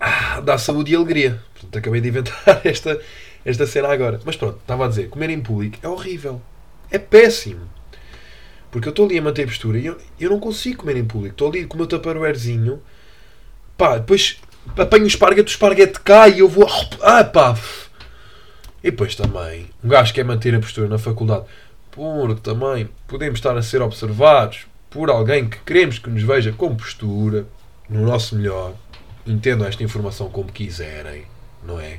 Ah, 0.00 0.40
dá 0.40 0.58
saúde 0.58 0.92
e 0.92 0.96
alegria. 0.96 1.40
Portanto, 1.52 1.78
acabei 1.78 2.00
de 2.00 2.08
inventar 2.08 2.60
esta, 2.66 3.00
esta 3.44 3.64
cena 3.64 3.86
agora. 3.86 4.20
Mas 4.24 4.34
pronto, 4.34 4.58
estava 4.58 4.86
a 4.86 4.88
dizer, 4.88 5.08
comer 5.08 5.30
em 5.30 5.40
público 5.40 5.78
é 5.80 5.86
horrível. 5.88 6.42
É 6.90 6.98
péssimo. 6.98 7.70
Porque 8.72 8.88
eu 8.88 8.90
estou 8.90 9.06
ali 9.06 9.18
a 9.18 9.22
manter 9.22 9.44
a 9.44 9.46
postura 9.46 9.78
e 9.78 9.86
eu, 9.86 9.96
eu 10.18 10.30
não 10.30 10.40
consigo 10.40 10.78
comer 10.78 10.96
em 10.96 11.04
público. 11.04 11.34
Estou 11.34 11.48
ali 11.48 11.64
com 11.64 11.74
o 11.74 11.76
meu 11.76 11.86
taparoeirzinho. 11.86 12.82
Pá, 13.78 13.98
depois 13.98 14.40
apanho 14.76 15.04
o 15.04 15.06
esparguete, 15.06 15.48
o 15.48 15.54
esparguete 15.54 16.00
cai 16.00 16.32
e 16.32 16.38
eu 16.40 16.48
vou. 16.48 16.68
Ah, 17.00 17.22
pá! 17.22 17.56
E 18.86 18.90
depois 18.92 19.16
também, 19.16 19.66
um 19.82 19.88
gajo 19.88 20.14
quer 20.14 20.24
manter 20.24 20.54
a 20.54 20.60
postura 20.60 20.86
na 20.86 20.96
faculdade, 20.96 21.44
porque 21.90 22.40
também 22.40 22.88
podemos 23.08 23.36
estar 23.36 23.58
a 23.58 23.60
ser 23.60 23.82
observados 23.82 24.64
por 24.88 25.10
alguém 25.10 25.48
que 25.48 25.58
queremos 25.58 25.98
que 25.98 26.08
nos 26.08 26.22
veja 26.22 26.52
com 26.52 26.76
postura, 26.76 27.48
no 27.90 28.06
nosso 28.06 28.36
melhor. 28.36 28.74
Entendam 29.26 29.66
esta 29.66 29.82
informação 29.82 30.28
como 30.28 30.52
quiserem, 30.52 31.24
não 31.64 31.80
é? 31.80 31.98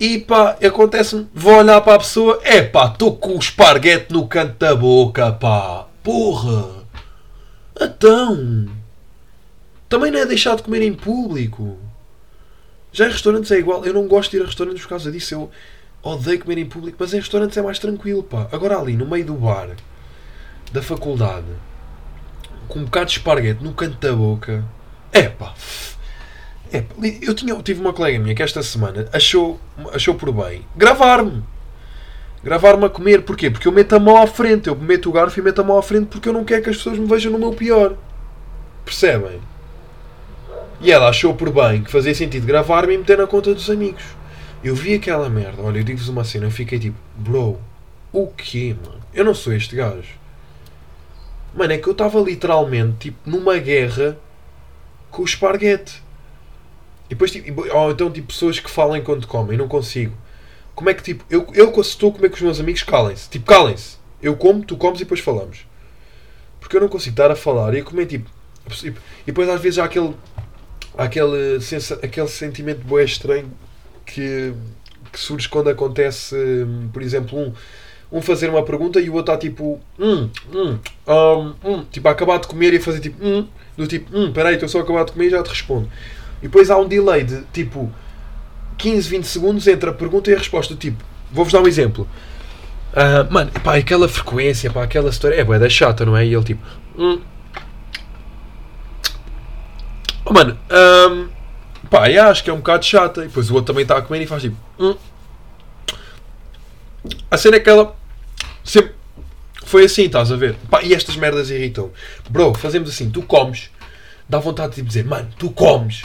E 0.00 0.18
pá, 0.18 0.56
acontece-me, 0.66 1.28
vou 1.34 1.56
olhar 1.56 1.82
para 1.82 1.96
a 1.96 1.98
pessoa, 1.98 2.40
é 2.42 2.62
pá, 2.62 2.86
estou 2.86 3.14
com 3.14 3.36
o 3.36 3.38
esparguete 3.38 4.14
no 4.14 4.26
canto 4.26 4.54
da 4.58 4.74
boca, 4.74 5.30
pá, 5.30 5.88
porra! 6.02 6.86
Então, 7.78 8.66
também 9.90 10.10
não 10.10 10.20
é 10.20 10.24
deixar 10.24 10.56
de 10.56 10.62
comer 10.62 10.80
em 10.80 10.94
público. 10.94 11.76
Já 12.92 13.06
em 13.06 13.10
restaurantes 13.10 13.50
é 13.50 13.58
igual. 13.58 13.84
Eu 13.84 13.94
não 13.94 14.06
gosto 14.06 14.30
de 14.30 14.36
ir 14.36 14.42
a 14.42 14.46
restaurantes 14.46 14.82
por 14.82 14.90
causa 14.90 15.10
disso. 15.10 15.34
Eu 15.34 15.50
odeio 16.02 16.40
comer 16.40 16.58
em 16.58 16.66
público, 16.66 16.96
mas 17.00 17.14
em 17.14 17.18
restaurantes 17.18 17.56
é 17.56 17.62
mais 17.62 17.78
tranquilo, 17.78 18.22
pá. 18.22 18.48
Agora 18.52 18.78
ali, 18.78 18.96
no 18.96 19.06
meio 19.06 19.24
do 19.24 19.34
bar, 19.34 19.70
da 20.72 20.82
faculdade, 20.82 21.46
com 22.68 22.80
um 22.80 22.84
bocado 22.84 23.06
de 23.06 23.12
esparguete 23.12 23.62
no 23.62 23.72
canto 23.72 23.98
da 23.98 24.14
boca. 24.14 24.64
É 25.12 25.28
pá. 25.28 25.54
É, 26.72 26.84
eu, 27.20 27.34
tinha, 27.34 27.52
eu 27.52 27.62
tive 27.62 27.80
uma 27.80 27.92
colega 27.92 28.18
minha 28.18 28.34
que 28.34 28.42
esta 28.42 28.62
semana 28.62 29.06
achou, 29.12 29.60
achou 29.92 30.14
por 30.14 30.32
bem 30.32 30.64
gravar-me. 30.74 31.42
Gravar-me 32.42 32.86
a 32.86 32.88
comer. 32.88 33.22
Porquê? 33.22 33.50
Porque 33.50 33.68
eu 33.68 33.72
meto 33.72 33.94
a 33.94 34.00
mão 34.00 34.20
à 34.20 34.26
frente. 34.26 34.68
Eu 34.68 34.74
meto 34.74 35.08
o 35.08 35.12
garfo 35.12 35.38
e 35.38 35.42
meto 35.42 35.60
a 35.60 35.64
mão 35.64 35.78
à 35.78 35.82
frente 35.82 36.06
porque 36.06 36.28
eu 36.28 36.32
não 36.32 36.44
quero 36.44 36.62
que 36.62 36.70
as 36.70 36.76
pessoas 36.76 36.98
me 36.98 37.06
vejam 37.06 37.30
no 37.30 37.38
meu 37.38 37.52
pior. 37.52 37.94
Percebem? 38.84 39.40
E 40.82 40.90
ela 40.90 41.08
achou 41.08 41.32
por 41.32 41.50
bem 41.50 41.84
que 41.84 41.90
fazia 41.92 42.12
sentido 42.12 42.44
gravar-me 42.44 42.94
e 42.94 42.98
meter 42.98 43.16
na 43.16 43.26
conta 43.26 43.54
dos 43.54 43.70
amigos. 43.70 44.02
Eu 44.64 44.74
vi 44.74 44.94
aquela 44.94 45.30
merda. 45.30 45.62
Olha, 45.62 45.78
eu 45.78 45.84
digo-vos 45.84 46.08
uma 46.08 46.24
cena. 46.24 46.46
Eu 46.46 46.50
fiquei 46.50 46.78
tipo, 46.78 46.96
bro, 47.16 47.58
o 48.12 48.26
quê, 48.26 48.76
mano? 48.84 49.00
Eu 49.14 49.24
não 49.24 49.32
sou 49.32 49.52
este 49.52 49.76
gajo. 49.76 50.20
Mano, 51.54 51.72
é 51.72 51.78
que 51.78 51.86
eu 51.86 51.92
estava 51.92 52.18
literalmente 52.20 52.96
tipo 52.98 53.30
numa 53.30 53.58
guerra 53.58 54.18
com 55.08 55.22
o 55.22 55.24
esparguete. 55.24 56.02
E 57.06 57.10
depois, 57.10 57.30
tipo, 57.30 57.68
ou 57.72 57.90
então, 57.90 58.10
tipo, 58.10 58.28
pessoas 58.28 58.58
que 58.58 58.70
falam 58.70 58.96
enquanto 58.96 59.28
comem, 59.28 59.56
não 59.56 59.68
consigo. 59.68 60.16
Como 60.74 60.90
é 60.90 60.94
que, 60.94 61.02
tipo, 61.02 61.24
eu, 61.30 61.46
eu 61.54 61.80
estou 61.80 62.10
a 62.10 62.14
comer 62.14 62.30
com 62.30 62.36
os 62.36 62.42
meus 62.42 62.58
amigos, 62.58 62.82
calem-se. 62.82 63.28
Tipo, 63.28 63.44
calem-se. 63.46 63.98
Eu 64.20 64.34
como, 64.34 64.64
tu 64.64 64.76
comes 64.76 65.00
e 65.00 65.04
depois 65.04 65.20
falamos. 65.20 65.66
Porque 66.58 66.76
eu 66.76 66.80
não 66.80 66.88
consigo 66.88 67.12
estar 67.12 67.30
a 67.30 67.36
falar 67.36 67.74
e 67.74 67.80
a 67.80 67.84
comer, 67.84 68.06
tipo. 68.06 68.30
E 68.84 68.94
depois, 69.26 69.48
às 69.48 69.60
vezes, 69.60 69.78
há 69.78 69.84
aquele. 69.84 70.14
Aquele, 70.96 71.58
aquele 72.02 72.28
sentimento 72.28 72.84
boé 72.84 73.04
estranho 73.04 73.50
que, 74.04 74.52
que 75.10 75.18
surge 75.18 75.48
quando 75.48 75.70
acontece, 75.70 76.36
por 76.92 77.02
exemplo, 77.02 77.38
um 77.38 77.52
um 78.12 78.20
fazer 78.20 78.50
uma 78.50 78.62
pergunta 78.62 79.00
e 79.00 79.08
o 79.08 79.14
outro 79.14 79.32
está 79.32 79.40
tipo, 79.40 79.80
hum, 79.98 80.28
hum, 80.52 80.78
um, 81.08 81.54
hum, 81.64 81.84
tipo, 81.90 82.06
a 82.06 82.10
acabar 82.10 82.38
de 82.38 82.46
comer 82.46 82.74
e 82.74 82.78
fazer 82.78 83.00
tipo, 83.00 83.24
hum, 83.26 83.48
do 83.74 83.86
tipo, 83.86 84.14
hum, 84.14 84.30
peraí, 84.32 84.54
estou 84.54 84.68
só 84.68 84.80
a 84.80 84.82
acabar 84.82 85.04
de 85.06 85.12
comer 85.12 85.28
e 85.28 85.30
já 85.30 85.42
te 85.42 85.48
respondo. 85.48 85.88
E 86.40 86.42
depois 86.42 86.70
há 86.70 86.76
um 86.76 86.86
delay 86.86 87.24
de 87.24 87.40
tipo 87.52 87.90
15, 88.76 89.08
20 89.08 89.24
segundos 89.24 89.66
entre 89.66 89.88
a 89.88 89.92
pergunta 89.92 90.30
e 90.30 90.34
a 90.34 90.38
resposta. 90.38 90.74
Tipo, 90.74 91.02
vou-vos 91.30 91.52
dar 91.52 91.62
um 91.62 91.66
exemplo. 91.66 92.06
Uh, 92.92 93.32
mano, 93.32 93.50
pá, 93.64 93.76
aquela 93.76 94.06
frequência, 94.06 94.70
pá, 94.70 94.82
aquela 94.82 95.08
história 95.08 95.36
é 95.36 95.44
boa, 95.44 95.58
da 95.58 95.68
chata, 95.68 96.04
não 96.04 96.14
é? 96.14 96.26
E 96.26 96.34
ele 96.34 96.44
tipo, 96.44 96.62
hum. 96.98 97.18
Oh, 100.24 100.32
mano, 100.32 100.58
um, 100.70 101.28
pá, 101.88 102.10
eu 102.10 102.22
acho 102.24 102.44
que 102.44 102.50
é 102.50 102.52
um 102.52 102.58
bocado 102.58 102.84
chata. 102.84 103.22
E 103.22 103.28
depois 103.28 103.50
o 103.50 103.54
outro 103.54 103.72
também 103.72 103.82
está 103.82 103.98
a 103.98 104.02
comer 104.02 104.22
e 104.22 104.26
faz 104.26 104.42
tipo, 104.42 104.56
hum. 104.78 104.96
A 107.30 107.36
cena 107.36 107.56
é 107.56 107.60
que 107.60 107.68
ela 107.68 107.96
sempre 108.62 108.94
foi 109.64 109.84
assim, 109.84 110.04
estás 110.04 110.30
a 110.30 110.36
ver? 110.36 110.56
Pá, 110.70 110.82
e 110.82 110.94
estas 110.94 111.16
merdas 111.16 111.50
irritam. 111.50 111.90
Bro, 112.28 112.54
fazemos 112.54 112.88
assim, 112.90 113.10
tu 113.10 113.22
comes, 113.22 113.70
dá 114.28 114.38
vontade 114.38 114.76
de 114.76 114.82
dizer, 114.82 115.04
mano, 115.04 115.28
tu 115.38 115.50
comes, 115.50 116.02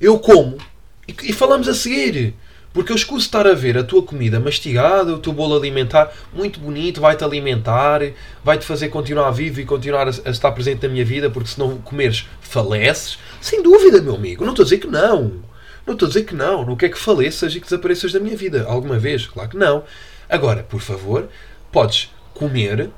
eu 0.00 0.18
como, 0.18 0.58
e, 1.06 1.14
e 1.30 1.32
falamos 1.32 1.68
a 1.68 1.74
seguir. 1.74 2.34
Porque 2.72 2.90
eu 2.90 2.96
escuso 2.96 3.26
estar 3.26 3.46
a 3.46 3.52
ver 3.52 3.76
a 3.76 3.84
tua 3.84 4.02
comida 4.02 4.40
mastigada, 4.40 5.12
o 5.12 5.18
teu 5.18 5.32
bolo 5.32 5.56
alimentar, 5.56 6.10
muito 6.32 6.58
bonito, 6.58 7.00
vai-te 7.00 7.22
alimentar, 7.22 8.00
vai-te 8.42 8.64
fazer 8.64 8.88
continuar 8.88 9.30
vivo 9.30 9.60
e 9.60 9.66
continuar 9.66 10.08
a, 10.08 10.12
a, 10.24 10.30
estar 10.30 10.50
presente 10.52 10.82
na 10.82 10.88
minha 10.88 11.04
vida, 11.04 11.28
porque 11.28 11.50
se 11.50 11.58
não 11.58 11.76
comeres, 11.78 12.26
faleces. 12.40 13.18
Sem 13.40 13.62
dúvida, 13.62 14.00
meu 14.00 14.14
amigo. 14.14 14.44
Não 14.44 14.52
estou 14.52 14.62
a 14.62 14.66
dizer 14.66 14.78
que 14.78 14.86
não. 14.86 15.42
Não 15.86 15.92
estou 15.92 16.06
a 16.06 16.08
dizer 16.08 16.24
que 16.24 16.34
não. 16.34 16.64
Não 16.64 16.76
quer 16.76 16.88
que 16.88 16.98
faleças 16.98 17.54
e 17.54 17.60
que 17.60 17.66
desapareças 17.66 18.12
da 18.12 18.20
minha 18.20 18.36
vida. 18.36 18.64
Alguma 18.66 18.98
vez? 18.98 19.26
Claro 19.26 19.50
que 19.50 19.56
não. 19.56 19.84
Agora, 20.28 20.62
por 20.62 20.80
favor, 20.80 21.28
podes 21.70 22.10
comer, 22.32 22.88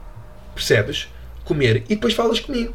percebes? 0.54 1.08
Comer 1.44 1.84
e 1.88 1.96
depois 1.96 2.14
falas 2.14 2.38
comigo. 2.38 2.74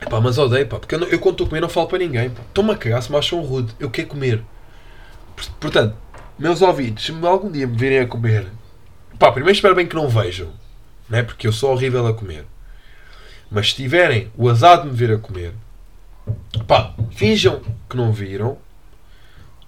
Epá, 0.00 0.20
mas 0.20 0.38
odeio, 0.38 0.66
pá, 0.66 0.78
porque 0.78 0.94
eu, 0.94 0.98
não, 0.98 1.06
eu 1.08 1.18
quando 1.18 1.34
estou 1.34 1.46
a 1.46 1.48
comer 1.50 1.60
não 1.60 1.68
falo 1.68 1.86
para 1.86 1.98
ninguém. 1.98 2.32
Estou-me 2.48 2.72
a 2.72 2.76
cagar 2.76 3.02
se 3.02 3.12
me 3.12 3.18
acham 3.18 3.42
rude. 3.42 3.74
Eu 3.78 3.90
quero 3.90 4.08
comer. 4.08 4.42
Portanto, 5.48 5.96
meus 6.38 6.62
ouvidos, 6.62 7.04
se 7.04 7.12
algum 7.26 7.50
dia 7.50 7.66
me 7.66 7.76
virem 7.76 8.00
a 8.00 8.06
comer, 8.06 8.46
pá, 9.18 9.30
primeiro 9.30 9.54
espero 9.54 9.74
bem 9.74 9.86
que 9.86 9.96
não 9.96 10.08
vejam, 10.08 10.52
né? 11.08 11.22
porque 11.22 11.46
eu 11.46 11.52
sou 11.52 11.72
horrível 11.72 12.06
a 12.06 12.14
comer. 12.14 12.46
Mas 13.50 13.70
se 13.70 13.76
tiverem 13.76 14.30
o 14.36 14.48
azar 14.48 14.82
de 14.82 14.88
me 14.88 14.94
vir 14.94 15.12
a 15.12 15.18
comer, 15.18 15.52
pá, 16.66 16.94
finjam 17.10 17.60
que 17.88 17.96
não 17.96 18.12
viram 18.12 18.58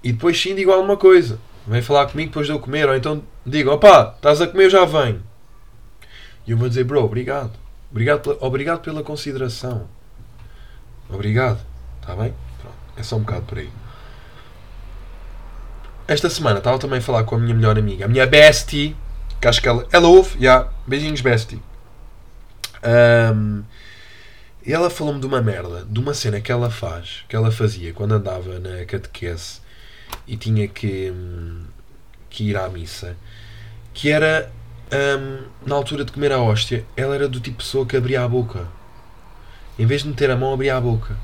e 0.03 0.13
depois 0.13 0.41
sim 0.41 0.55
digam 0.55 0.75
alguma 0.75 0.97
coisa. 0.97 1.39
Vem 1.67 1.83
falar 1.83 2.07
comigo 2.07 2.31
depois 2.31 2.47
de 2.47 2.53
eu 2.53 2.59
comer. 2.59 2.89
Ou 2.89 2.95
então 2.95 3.23
digo, 3.47 3.71
opá, 3.71 4.13
estás 4.17 4.41
a 4.41 4.47
comer, 4.47 4.65
eu 4.65 4.71
já 4.71 4.85
venho. 4.85 5.23
E 6.47 6.51
eu 6.51 6.57
vou 6.57 6.69
dizer, 6.69 6.85
bro, 6.85 7.05
obrigado. 7.05 7.53
Obrigado 7.91 8.23
pela, 8.23 8.37
obrigado 8.41 8.81
pela 8.81 9.03
consideração. 9.03 9.87
Obrigado. 11.09 11.61
Está 12.01 12.17
bem? 12.17 12.35
Pronto. 12.61 12.77
É 12.97 13.03
só 13.03 13.17
um 13.17 13.21
bocado 13.21 13.43
por 13.43 13.59
aí. 13.59 13.71
Esta 16.07 16.29
semana 16.29 16.59
estava 16.59 16.79
também 16.79 16.99
a 16.99 17.03
falar 17.03 17.25
com 17.25 17.37
a 17.37 17.39
minha 17.39 17.55
melhor 17.55 17.79
amiga, 17.79 18.05
a 18.05 18.09
minha 18.09 18.27
bestie, 18.27 18.97
que 19.41 19.49
acho 19.49 19.61
que 19.61 19.69
ela, 19.69 19.87
ela 19.93 20.09
ouve, 20.09 20.39
yeah, 20.39 20.69
beijinhos 20.87 21.21
bestie. 21.21 21.63
Um, 22.85 23.63
e 24.65 24.73
ela 24.73 24.91
falou-me 24.91 25.21
de 25.21 25.27
uma 25.27 25.41
merda, 25.41 25.85
de 25.85 25.99
uma 25.99 26.15
cena 26.15 26.41
que 26.41 26.53
ela 26.53 26.71
faz, 26.71 27.25
que 27.29 27.35
ela 27.35 27.51
fazia 27.51 27.93
quando 27.93 28.13
andava 28.13 28.59
na 28.59 28.85
catequese 28.85 29.61
e 30.27 30.37
tinha 30.37 30.69
que, 30.69 31.13
que 32.31 32.45
ir 32.45 32.57
à 32.57 32.69
missa, 32.69 33.17
que 33.95 34.11
era 34.11 34.51
um, 34.93 35.45
na 35.67 35.75
altura 35.75 36.05
de 36.05 36.13
comer 36.13 36.33
a 36.33 36.41
hóstia, 36.41 36.85
ela 36.97 37.15
era 37.15 37.29
do 37.29 37.41
tipo 37.41 37.59
de 37.59 37.65
pessoa 37.65 37.87
que 37.87 37.97
abria 37.97 38.23
a 38.23 38.29
boca. 38.29 38.67
Em 39.79 39.87
vez 39.87 40.03
de 40.03 40.09
meter 40.09 40.31
a 40.31 40.37
mão, 40.37 40.53
abria 40.53 40.77
a 40.77 40.81
boca. 40.81 41.17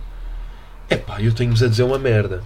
Epá, 0.91 1.21
eu 1.21 1.35
tenho-vos 1.35 1.62
a 1.62 1.69
dizer 1.69 1.83
uma 1.83 1.99
merda. 1.99 2.43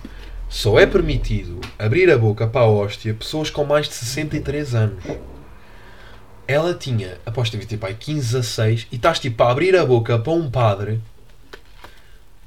Só 0.53 0.79
é 0.79 0.85
permitido 0.85 1.63
abrir 1.79 2.11
a 2.11 2.19
boca 2.19 2.47
para 2.47 2.61
a 2.61 2.69
hóstia 2.69 3.15
pessoas 3.15 3.49
com 3.49 3.65
mais 3.65 3.89
de 3.89 3.95
63 3.95 4.75
anos. 4.75 5.03
Ela 6.47 6.75
tinha, 6.75 7.17
aposto 7.25 7.57
que 7.57 7.65
tipo, 7.65 7.87
15 7.87 8.37
a 8.37 8.43
6 8.43 8.87
e 8.93 8.97
estás 8.97 9.19
tipo 9.19 9.43
a 9.43 9.51
abrir 9.51 9.75
a 9.75 9.87
boca 9.87 10.19
para 10.19 10.33
um 10.35 10.51
padre. 10.51 11.01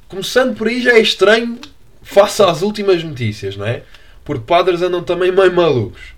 Começando 0.07 0.55
por 0.55 0.67
aí 0.67 0.83
já 0.83 0.91
é 0.91 0.99
estranho 0.99 1.57
face 2.03 2.43
às 2.43 2.61
últimas 2.61 3.03
notícias, 3.03 3.57
não 3.57 3.65
é? 3.65 3.81
Porque 4.23 4.45
padres 4.45 4.83
andam 4.83 5.01
também 5.01 5.31
meio 5.31 5.51
malucos. 5.51 6.13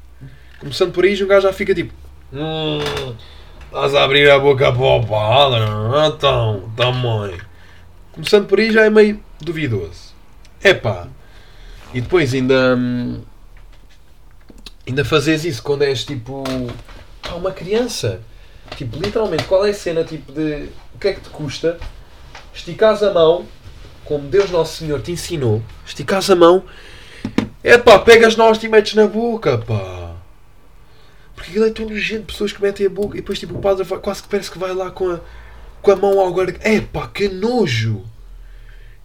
Começando 0.60 0.92
por 0.92 1.06
aí, 1.06 1.24
um 1.24 1.28
gajo 1.28 1.48
já 1.48 1.54
fica 1.54 1.74
tipo. 1.74 1.94
Hum, 2.34 2.80
estás 3.66 3.96
a 3.96 4.04
abrir 4.04 4.30
a 4.30 4.38
boca 4.38 4.74
para 4.74 4.84
o 4.84 5.08
padre? 5.08 5.62
Então, 6.14 6.70
também. 6.76 7.40
Começando 8.12 8.46
por 8.46 8.60
aí 8.60 8.74
já 8.74 8.84
é 8.84 8.90
meio 8.90 9.24
duvidoso. 9.40 10.14
Epá. 10.62 11.08
E 11.94 12.02
depois 12.02 12.34
ainda. 12.34 12.76
Hum, 12.76 13.22
ainda 14.88 15.06
fazes 15.06 15.46
isso 15.46 15.64
quando 15.64 15.84
és 15.84 16.04
tipo. 16.04 16.44
Pá, 17.22 17.36
uma 17.36 17.52
criança. 17.52 18.22
Tipo, 18.76 18.98
literalmente, 18.98 19.46
qual 19.46 19.66
é 19.66 19.72
a 19.72 19.74
cena 19.74 20.04
tipo 20.04 20.32
de. 20.32 20.70
O 20.94 21.00
que 21.00 21.08
é 21.08 21.14
que 21.14 21.22
te 21.22 21.30
custa? 21.30 21.78
Esticares 22.54 23.04
a 23.04 23.14
mão 23.14 23.46
como 24.08 24.28
Deus 24.30 24.50
Nosso 24.50 24.78
Senhor 24.78 25.02
te 25.02 25.12
ensinou, 25.12 25.62
esticas 25.86 26.30
a 26.30 26.36
mão, 26.36 26.64
é 27.62 27.78
pá, 27.78 28.00
pegas 28.00 28.38
nós 28.38 28.64
e 28.64 28.68
metes 28.68 28.96
na 28.96 29.06
boca, 29.06 29.58
pá. 29.58 30.16
Porque 31.36 31.52
aquilo 31.52 31.66
é 31.66 31.70
tão 31.70 31.88
nojento, 31.88 32.28
pessoas 32.28 32.54
que 32.54 32.62
metem 32.62 32.88
a 32.88 32.90
boca 32.90 33.18
e 33.18 33.22
depois 33.22 33.38
tipo 33.38 33.56
o 33.56 33.62
padre 33.62 33.84
vai, 33.84 34.00
quase 34.00 34.24
que 34.24 34.30
parece 34.30 34.50
que 34.50 34.58
vai 34.58 34.74
lá 34.74 34.90
com 34.90 35.12
a, 35.12 35.20
com 35.82 35.92
a 35.92 35.96
mão 35.96 36.20
ao 36.20 36.32
guarda. 36.32 36.58
É 36.62 36.80
pá, 36.80 37.08
que 37.08 37.28
nojo! 37.28 38.06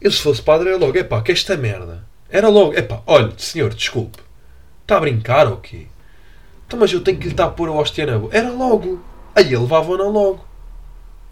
Eu 0.01 0.11
se 0.11 0.23
fosse 0.23 0.40
padre 0.40 0.68
era 0.68 0.79
logo, 0.79 0.97
é 0.97 1.03
pá, 1.03 1.21
que 1.21 1.33
esta 1.33 1.57
merda. 1.57 2.05
Era 2.33 2.49
logo, 2.49 2.75
é 2.75 2.83
pá, 2.83 3.03
olha, 3.07 3.33
senhor, 3.38 3.73
desculpe. 3.73 4.18
Está 4.83 4.97
a 4.97 5.01
brincar 5.01 5.47
ou 5.47 5.59
quê? 5.59 5.87
Então, 6.66 6.81
mas 6.81 6.92
eu 6.92 7.01
tenho 7.01 7.18
que 7.18 7.27
lhe 7.27 7.33
estar 7.33 7.45
a 7.45 7.51
pôr 7.51 7.68
a 7.68 7.73
hóstia 7.73 8.07
na 8.07 8.18
boca. 8.18 8.37
Era 8.37 8.51
logo. 8.51 9.01
Aí 9.35 9.55
levavam-na 9.55 10.05
logo. 10.05 10.45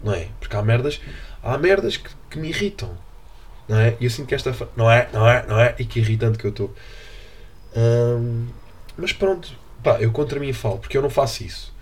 Não 0.01 0.13
é? 0.13 0.27
Porque 0.39 0.55
há 0.55 0.61
merdas, 0.61 1.01
há 1.43 1.57
merdas 1.57 1.97
que, 1.97 2.09
que 2.29 2.39
me 2.39 2.49
irritam 2.49 2.95
não 3.71 3.79
é? 3.79 3.95
E 4.01 4.03
eu 4.03 4.09
sinto 4.09 4.27
que 4.27 4.35
esta. 4.35 4.53
Não 4.75 4.91
é, 4.91 5.07
não 5.13 5.25
é, 5.25 5.45
não 5.47 5.57
é? 5.57 5.73
E 5.79 5.85
que 5.85 5.99
irritante 5.99 6.37
que 6.37 6.45
eu 6.45 6.49
estou. 6.49 6.75
Hum, 7.73 8.47
mas 8.97 9.13
pronto, 9.13 9.49
pá, 9.81 9.97
eu 10.01 10.11
contra 10.11 10.37
mim 10.41 10.51
falo, 10.51 10.77
porque 10.77 10.97
eu 10.97 11.01
não 11.01 11.09
faço 11.09 11.41
isso. 11.43 11.73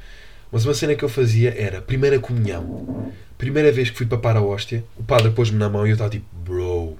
Mas 0.51 0.65
uma 0.65 0.75
cena 0.75 0.93
que 0.93 1.03
eu 1.03 1.10
fazia 1.10 1.51
era 1.60 1.82
primeira 1.82 2.19
comunhão. 2.19 3.12
Primeira 3.39 3.71
vez 3.71 3.89
que 3.89 3.97
fui 3.97 4.05
papar 4.05 4.38
a 4.38 4.41
hóstia, 4.41 4.84
o 4.97 5.03
padre 5.03 5.32
pôs-me 5.32 5.58
na 5.58 5.67
mão 5.67 5.86
e 5.86 5.89
eu 5.89 5.93
estava 5.93 6.12
tipo, 6.12 6.27
bro, 6.32 6.95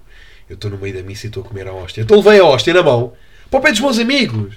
eu 0.49 0.55
estou 0.55 0.71
no 0.71 0.77
meio 0.77 0.93
da 0.93 1.03
missa 1.03 1.27
e 1.27 1.29
estou 1.29 1.43
a 1.43 1.47
comer 1.47 1.67
a 1.67 1.73
hóstia. 1.73 2.01
Então 2.01 2.17
levei 2.17 2.39
a 2.39 2.45
hóstia 2.45 2.73
na 2.73 2.83
mão 2.83 3.13
para 3.49 3.59
o 3.59 3.62
pé 3.62 3.71
dos 3.71 3.79
meus 3.79 3.99
amigos 3.99 4.55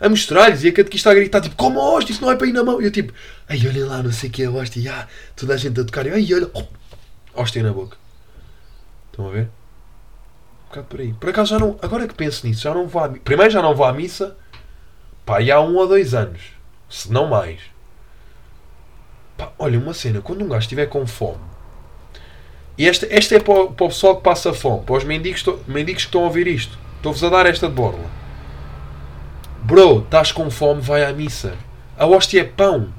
a 0.00 0.08
mostrar-lhes 0.08 0.62
e 0.62 0.68
a 0.68 0.72
catequista 0.72 1.10
a 1.10 1.14
gritar 1.14 1.40
tipo, 1.40 1.56
como 1.56 1.80
a 1.80 1.84
hóstia, 1.84 2.12
isso 2.12 2.22
não 2.22 2.30
é 2.30 2.36
para 2.36 2.46
ir 2.46 2.52
na 2.52 2.64
mão. 2.64 2.80
E 2.80 2.84
eu 2.84 2.90
tipo, 2.90 3.12
ai 3.48 3.58
olhem 3.66 3.84
lá, 3.84 4.02
não 4.02 4.12
sei 4.12 4.28
o 4.28 4.32
que 4.32 4.42
é 4.42 4.46
a 4.46 4.50
hóstia, 4.50 4.80
e, 4.80 4.88
ah, 4.88 5.06
toda 5.34 5.54
a 5.54 5.56
gente 5.56 5.80
a 5.80 5.84
tocar, 5.84 6.06
e 6.06 6.10
ai 6.10 6.34
olha, 6.34 6.50
oh, 6.54 6.64
hóstia 7.34 7.62
na 7.62 7.72
boca. 7.72 7.96
Estão 9.10 9.28
a 9.28 9.30
ver? 9.30 9.44
Um 10.64 10.68
bocado 10.68 10.86
por 10.88 11.00
aí. 11.00 11.12
Por 11.14 11.30
acaso 11.30 11.50
já 11.50 11.58
não. 11.58 11.78
Agora 11.80 12.06
que 12.06 12.14
penso 12.14 12.46
nisso, 12.46 12.62
já 12.62 12.74
não 12.74 12.86
vou 12.86 13.02
à. 13.02 13.08
Primeiro 13.08 13.50
já 13.50 13.62
não 13.62 13.74
vou 13.74 13.86
à 13.86 13.92
missa. 13.92 14.36
Pá, 15.24 15.40
e 15.40 15.50
há 15.50 15.60
um 15.60 15.74
ou 15.76 15.88
dois 15.88 16.12
anos. 16.12 16.40
Se 16.88 17.10
não 17.10 17.26
mais. 17.26 17.60
Pá, 19.38 19.52
olha, 19.58 19.78
uma 19.78 19.94
cena. 19.94 20.20
Quando 20.20 20.44
um 20.44 20.48
gajo 20.48 20.60
estiver 20.60 20.86
com 20.86 21.06
fome. 21.06 21.55
E 22.78 22.86
esta, 22.86 23.06
esta 23.10 23.36
é 23.36 23.40
para 23.40 23.54
o, 23.54 23.72
para 23.72 23.86
o 23.86 23.88
pessoal 23.88 24.16
que 24.16 24.22
passa 24.22 24.52
fome, 24.52 24.84
para 24.84 24.96
os 24.96 25.04
mendigos, 25.04 25.44
mendigos 25.66 26.02
que 26.02 26.08
estão 26.08 26.22
a 26.22 26.24
ouvir 26.26 26.46
isto. 26.46 26.78
Estou-vos 26.96 27.24
a 27.24 27.28
dar 27.28 27.46
esta 27.46 27.68
de 27.68 27.74
borla. 27.74 28.10
Bro, 29.62 30.00
estás 30.00 30.30
com 30.30 30.50
fome, 30.50 30.80
vai 30.80 31.04
à 31.04 31.12
missa. 31.12 31.54
A 31.98 32.06
hóstia 32.06 32.42
é 32.42 32.44
pão. 32.44 32.92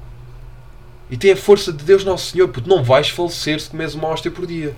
E 1.10 1.16
tem 1.16 1.32
a 1.32 1.36
força 1.36 1.72
de 1.72 1.84
Deus 1.84 2.04
Nosso 2.04 2.32
Senhor, 2.32 2.48
puto. 2.48 2.68
Não 2.68 2.82
vais 2.82 3.08
falecer 3.08 3.60
se 3.60 3.70
comes 3.70 3.94
uma 3.94 4.08
hóstia 4.08 4.30
por 4.30 4.46
dia. 4.46 4.74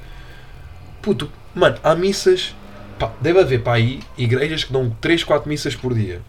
Puto, 1.01 1.31
mano, 1.55 1.79
há 1.83 1.95
missas. 1.95 2.55
Pá, 2.99 3.13
deve 3.21 3.41
haver 3.41 3.63
para 3.63 3.75
aí 3.75 4.01
igrejas 4.19 4.65
que 4.65 4.73
dão 4.73 4.95
3, 5.01 5.25
4 5.25 5.49
missas 5.49 5.75
por 5.75 5.95
dia. 5.95 6.21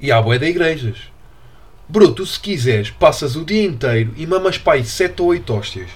E 0.00 0.10
há 0.10 0.20
boé 0.20 0.38
de 0.38 0.46
igrejas. 0.46 0.98
Bro, 1.88 2.12
tu 2.12 2.26
se 2.26 2.38
quiseres, 2.38 2.90
passas 2.90 3.36
o 3.36 3.44
dia 3.44 3.64
inteiro 3.64 4.12
e 4.16 4.26
mamas 4.26 4.60
aí 4.66 4.84
7 4.84 5.22
ou 5.22 5.28
8 5.28 5.54
hóstias. 5.54 5.90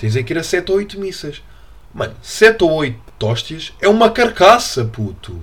Tens 0.00 0.16
é 0.16 0.22
que 0.22 0.32
ir 0.32 0.38
a 0.38 0.42
7 0.42 0.72
ou 0.72 0.78
8 0.78 0.98
missas. 0.98 1.42
Mano, 1.92 2.14
7 2.22 2.64
ou 2.64 2.72
8 2.72 2.98
hóstias 3.22 3.74
é 3.82 3.86
uma 3.86 4.10
carcaça, 4.10 4.82
puto. 4.86 5.42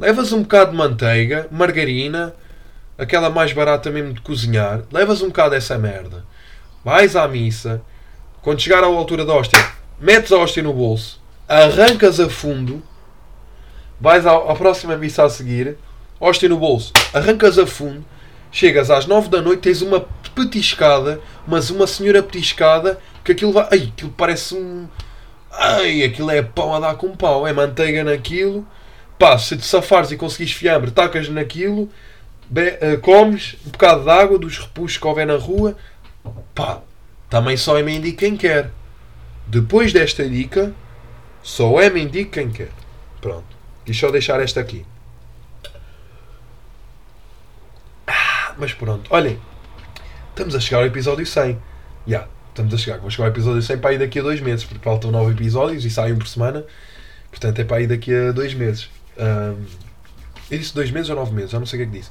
Levas 0.00 0.32
um 0.32 0.42
bocado 0.42 0.72
de 0.72 0.76
manteiga, 0.76 1.46
margarina, 1.48 2.34
aquela 2.98 3.30
mais 3.30 3.52
barata 3.52 3.88
mesmo 3.88 4.14
de 4.14 4.20
cozinhar. 4.20 4.82
Levas 4.90 5.22
um 5.22 5.28
bocado 5.28 5.50
dessa 5.50 5.78
merda. 5.78 6.24
Vais 6.84 7.14
à 7.14 7.28
missa. 7.28 7.80
Quando 8.40 8.60
chegar 8.60 8.82
à 8.82 8.86
altura 8.86 9.24
da 9.24 9.32
hóstia, 9.32 9.64
metes 10.00 10.32
a 10.32 10.38
hóstia 10.38 10.64
no 10.64 10.72
bolso, 10.72 11.22
arrancas 11.48 12.18
a 12.18 12.28
fundo, 12.28 12.82
vais 14.00 14.26
à, 14.26 14.32
à 14.32 14.54
próxima 14.56 14.96
missa 14.96 15.24
a 15.24 15.30
seguir, 15.30 15.76
hóstia 16.18 16.48
no 16.48 16.58
bolso, 16.58 16.92
arrancas 17.14 17.56
a 17.56 17.64
fundo, 17.64 18.04
chegas 18.52 18.90
às 18.90 19.06
9 19.06 19.28
da 19.28 19.40
noite, 19.42 19.62
tens 19.62 19.82
uma 19.82 20.06
petiscada, 20.34 21.20
mas 21.46 21.70
uma 21.70 21.86
senhora 21.86 22.22
petiscada, 22.22 23.00
que 23.24 23.32
aquilo 23.32 23.52
vai. 23.52 23.66
Ai, 23.72 23.92
aquilo 23.92 24.12
parece 24.12 24.54
um. 24.54 24.86
Ai, 25.50 26.02
aquilo 26.04 26.30
é 26.30 26.42
pão 26.42 26.74
a 26.74 26.80
dar 26.80 26.94
com 26.94 27.16
pau, 27.16 27.46
é 27.46 27.52
manteiga 27.52 28.04
naquilo. 28.04 28.66
Pá, 29.18 29.36
se 29.38 29.56
te 29.56 29.64
safares 29.64 30.10
e 30.10 30.16
conseguires 30.16 30.52
fiambre, 30.52 30.90
tacas 30.90 31.28
naquilo, 31.28 31.88
be- 32.48 32.76
eh, 32.80 32.96
comes 32.96 33.56
um 33.66 33.70
bocado 33.70 34.04
de 34.04 34.10
água 34.10 34.38
dos 34.38 34.58
repuxos 34.58 34.98
que 34.98 35.06
houver 35.06 35.26
na 35.26 35.36
rua. 35.36 35.76
Pá, 36.54 36.80
também 37.28 37.56
só 37.56 37.78
é 37.78 37.82
mendigo 37.82 38.16
quem 38.16 38.36
quer. 38.36 38.70
Depois 39.46 39.92
desta 39.92 40.28
dica, 40.28 40.72
só 41.42 41.80
é 41.80 41.90
mendigo 41.90 42.30
quem 42.30 42.50
quer. 42.50 42.70
Pronto. 43.20 43.44
Quis 43.84 43.96
só 43.98 44.10
deixar 44.10 44.40
esta 44.40 44.60
aqui. 44.60 44.84
Ah, 48.06 48.51
mas 48.62 48.72
pronto, 48.72 49.12
olhem. 49.12 49.40
Estamos 50.30 50.54
a 50.54 50.60
chegar 50.60 50.78
ao 50.78 50.86
episódio 50.86 51.26
100. 51.26 51.60
Já, 52.06 52.28
estamos 52.50 52.72
a 52.72 52.78
chegar. 52.78 52.98
Vou 52.98 53.10
chegar 53.10 53.24
ao 53.24 53.30
episódio 53.32 53.60
100 53.60 53.78
para 53.78 53.90
aí 53.90 53.98
daqui 53.98 54.20
a 54.20 54.22
dois 54.22 54.40
meses, 54.40 54.64
porque 54.64 54.84
faltam 54.84 55.10
9 55.10 55.32
episódios 55.32 55.84
e 55.84 55.90
saem 55.90 56.14
por 56.14 56.28
semana. 56.28 56.64
Portanto, 57.28 57.58
é 57.58 57.64
para 57.64 57.78
aí 57.78 57.88
daqui 57.88 58.14
a 58.14 58.30
dois 58.30 58.54
meses. 58.54 58.88
Ahm, 59.18 59.64
eu 60.48 60.58
disse 60.58 60.72
dois 60.72 60.92
meses 60.92 61.10
ou 61.10 61.16
nove 61.16 61.34
meses, 61.34 61.50
já 61.50 61.58
não 61.58 61.66
sei 61.66 61.80
o 61.80 61.82
que 61.82 61.88
é 61.88 61.92
que 61.92 61.98
disse. 61.98 62.10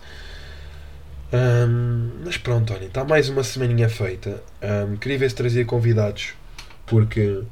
Ahm, 1.32 2.10
mas 2.26 2.36
pronto, 2.36 2.74
olhem, 2.74 2.88
está 2.88 3.06
mais 3.06 3.30
uma 3.30 3.46
semaninha 3.46 3.88
feita. 3.88 4.44
Ahm, 4.62 4.98
queria 4.98 5.20
ver 5.20 5.30
se 5.30 5.36
trazia 5.38 5.64
convidados, 5.64 6.34
porque. 6.86 7.44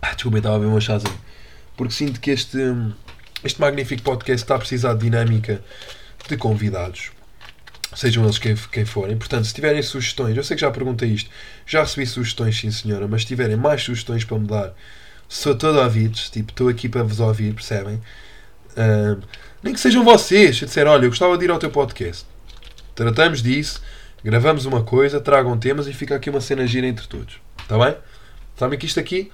Ah, 0.00 0.14
desculpa, 0.14 0.38
estava 0.38 0.56
a 0.56 0.58
ver 0.60 0.66
uma 0.66 0.80
chazinho. 0.80 1.20
Porque 1.76 1.92
sinto 1.92 2.18
que 2.18 2.30
este, 2.30 2.58
este 3.44 3.60
magnífico 3.60 4.02
podcast 4.02 4.42
está 4.42 4.54
a 4.54 4.58
precisar 4.58 4.94
de 4.94 5.00
dinâmica 5.00 5.60
de 6.28 6.36
convidados. 6.36 7.10
Sejam 7.94 8.24
eles 8.24 8.38
quem, 8.38 8.54
quem 8.54 8.84
forem. 8.84 9.16
Portanto, 9.16 9.46
se 9.46 9.54
tiverem 9.54 9.82
sugestões, 9.82 10.36
eu 10.36 10.44
sei 10.44 10.56
que 10.56 10.60
já 10.60 10.70
perguntei 10.70 11.08
isto, 11.10 11.30
já 11.64 11.80
recebi 11.80 12.06
sugestões, 12.06 12.58
sim 12.58 12.70
senhora, 12.70 13.08
mas 13.08 13.22
se 13.22 13.28
tiverem 13.28 13.56
mais 13.56 13.82
sugestões 13.82 14.24
para 14.24 14.38
me 14.38 14.46
dar, 14.46 14.74
sou 15.28 15.54
todo 15.54 15.78
ouvidos. 15.78 16.28
Tipo, 16.28 16.50
estou 16.50 16.68
aqui 16.68 16.88
para 16.88 17.02
vos 17.02 17.20
ouvir, 17.20 17.54
percebem? 17.54 18.00
Nem 19.62 19.72
que 19.72 19.80
sejam 19.80 20.04
vocês 20.04 20.62
a 20.62 20.66
dizer, 20.66 20.86
olha, 20.86 21.06
eu 21.06 21.10
gostava 21.10 21.38
de 21.38 21.44
ir 21.44 21.50
ao 21.50 21.58
teu 21.58 21.70
podcast. 21.70 22.26
Tratamos 22.94 23.42
disso, 23.42 23.80
gravamos 24.22 24.66
uma 24.66 24.82
coisa, 24.82 25.20
tragam 25.20 25.56
temas 25.56 25.86
e 25.86 25.92
fica 25.94 26.16
aqui 26.16 26.28
uma 26.28 26.40
cena 26.40 26.66
gira 26.66 26.86
entre 26.86 27.06
todos. 27.06 27.40
Está 27.62 27.78
bem? 27.78 27.96
Sabem 28.56 28.78
que 28.78 28.86
isto 28.86 29.00
aqui, 29.00 29.32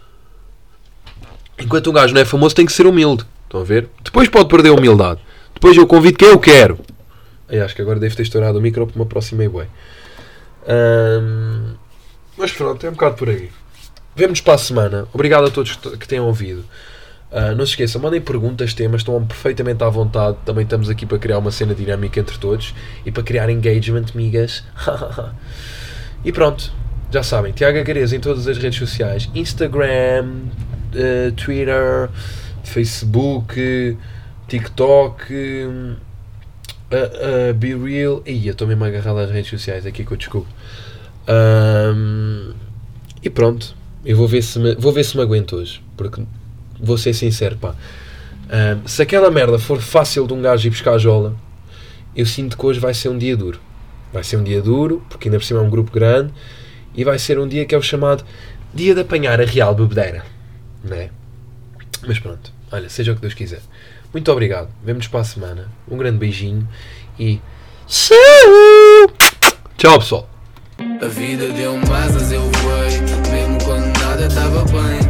enquanto 1.58 1.90
um 1.90 1.92
gajo 1.92 2.14
não 2.14 2.20
é 2.20 2.24
famoso, 2.24 2.54
tem 2.54 2.66
que 2.66 2.72
ser 2.72 2.86
humilde. 2.86 3.24
Estão 3.44 3.60
a 3.60 3.64
ver? 3.64 3.88
Depois 4.04 4.28
pode 4.28 4.48
perder 4.48 4.70
a 4.70 4.74
humildade. 4.74 5.20
Depois 5.62 5.76
eu 5.76 5.86
convido 5.86 6.18
quem 6.18 6.26
eu 6.26 6.40
quero. 6.40 6.80
Ai, 7.48 7.60
acho 7.60 7.72
que 7.76 7.80
agora 7.80 8.00
devo 8.00 8.16
ter 8.16 8.24
estourado 8.24 8.58
o 8.58 8.60
micro 8.60 8.84
porque 8.84 8.98
me 8.98 9.04
aproximei 9.04 9.48
bem. 9.48 9.68
Ahm, 10.66 11.74
mas 12.36 12.50
pronto, 12.50 12.84
é 12.84 12.88
um 12.88 12.94
bocado 12.94 13.14
por 13.14 13.28
aí. 13.28 13.48
Vemo-nos 14.16 14.40
para 14.40 14.54
a 14.54 14.58
semana. 14.58 15.06
Obrigado 15.12 15.46
a 15.46 15.50
todos 15.52 15.76
que 15.76 16.08
tenham 16.08 16.26
ouvido. 16.26 16.64
Ah, 17.30 17.54
não 17.54 17.64
se 17.64 17.74
esqueçam, 17.74 18.02
mandem 18.02 18.20
perguntas, 18.20 18.74
temas, 18.74 19.02
estão 19.02 19.24
perfeitamente 19.24 19.84
à 19.84 19.88
vontade. 19.88 20.36
Também 20.44 20.64
estamos 20.64 20.90
aqui 20.90 21.06
para 21.06 21.16
criar 21.16 21.38
uma 21.38 21.52
cena 21.52 21.76
dinâmica 21.76 22.18
entre 22.18 22.36
todos 22.38 22.74
e 23.06 23.12
para 23.12 23.22
criar 23.22 23.48
engagement, 23.48 24.06
migas. 24.16 24.64
e 26.24 26.32
pronto, 26.32 26.72
já 27.08 27.22
sabem, 27.22 27.52
Tiago 27.52 27.78
Agareza 27.78 28.16
em 28.16 28.20
todas 28.20 28.48
as 28.48 28.58
redes 28.58 28.80
sociais: 28.80 29.30
Instagram, 29.32 30.40
eh, 30.92 31.30
Twitter, 31.36 32.10
Facebook, 32.64 33.96
TikTok, 34.52 35.32
uh, 35.32 35.96
uh, 36.92 37.54
Be 37.54 37.74
Real. 37.74 38.22
Ih, 38.26 38.48
eu 38.48 38.52
estou 38.52 38.68
mesmo 38.68 38.84
agarrado 38.84 39.18
às 39.18 39.30
redes 39.30 39.48
sociais, 39.48 39.86
aqui 39.86 40.04
que 40.04 40.12
eu 40.12 40.16
desculpo. 40.18 40.48
Ahm, 41.26 42.52
e 43.22 43.30
pronto, 43.30 43.74
eu 44.04 44.14
vou 44.14 44.28
ver 44.28 44.42
se 44.42 44.58
me, 44.58 44.74
vou 44.74 44.92
ver 44.92 45.04
se 45.04 45.16
me 45.16 45.22
aguento 45.22 45.56
hoje, 45.56 45.82
porque 45.96 46.22
vou 46.78 46.98
ser 46.98 47.14
sincero, 47.14 47.56
pá. 47.56 47.74
Ahm, 48.50 48.86
se 48.86 49.00
aquela 49.00 49.30
merda 49.30 49.58
for 49.58 49.80
fácil 49.80 50.26
de 50.26 50.34
um 50.34 50.42
gajo 50.42 50.68
ir 50.68 50.70
buscar 50.70 50.92
a 50.92 50.98
jola, 50.98 51.34
eu 52.14 52.26
sinto 52.26 52.58
que 52.58 52.66
hoje 52.66 52.78
vai 52.78 52.92
ser 52.92 53.08
um 53.08 53.16
dia 53.16 53.34
duro. 53.34 53.58
Vai 54.12 54.22
ser 54.22 54.36
um 54.36 54.44
dia 54.44 54.60
duro, 54.60 55.02
porque 55.08 55.28
ainda 55.28 55.38
por 55.38 55.46
cima 55.46 55.60
é 55.60 55.62
um 55.62 55.70
grupo 55.70 55.90
grande, 55.90 56.30
e 56.94 57.04
vai 57.04 57.18
ser 57.18 57.38
um 57.38 57.48
dia 57.48 57.64
que 57.64 57.74
é 57.74 57.78
o 57.78 57.82
chamado 57.82 58.22
dia 58.74 58.94
de 58.94 59.00
apanhar 59.00 59.40
a 59.40 59.46
real 59.46 59.74
bebedeira, 59.74 60.22
né? 60.84 61.08
Mas 62.06 62.18
pronto, 62.18 62.52
olha, 62.70 62.90
seja 62.90 63.12
o 63.12 63.14
que 63.14 63.22
Deus 63.22 63.32
quiser. 63.32 63.62
Muito 64.12 64.30
obrigado. 64.30 64.68
Vemo-nos 64.84 65.08
para 65.08 65.20
a 65.20 65.24
semana. 65.24 65.68
Um 65.88 65.96
grande 65.96 66.18
beijinho 66.18 66.68
e. 67.18 67.40
Tchau, 69.76 69.98
pessoal. 69.98 70.28
A 70.78 71.08
vida 71.08 71.48
deu 71.48 71.74
eu 72.32 72.50
voei, 72.50 73.00
mesmo 73.30 73.64
quando 73.64 73.98
nada 73.98 74.26
estava 74.26 74.64
bem. 74.64 75.01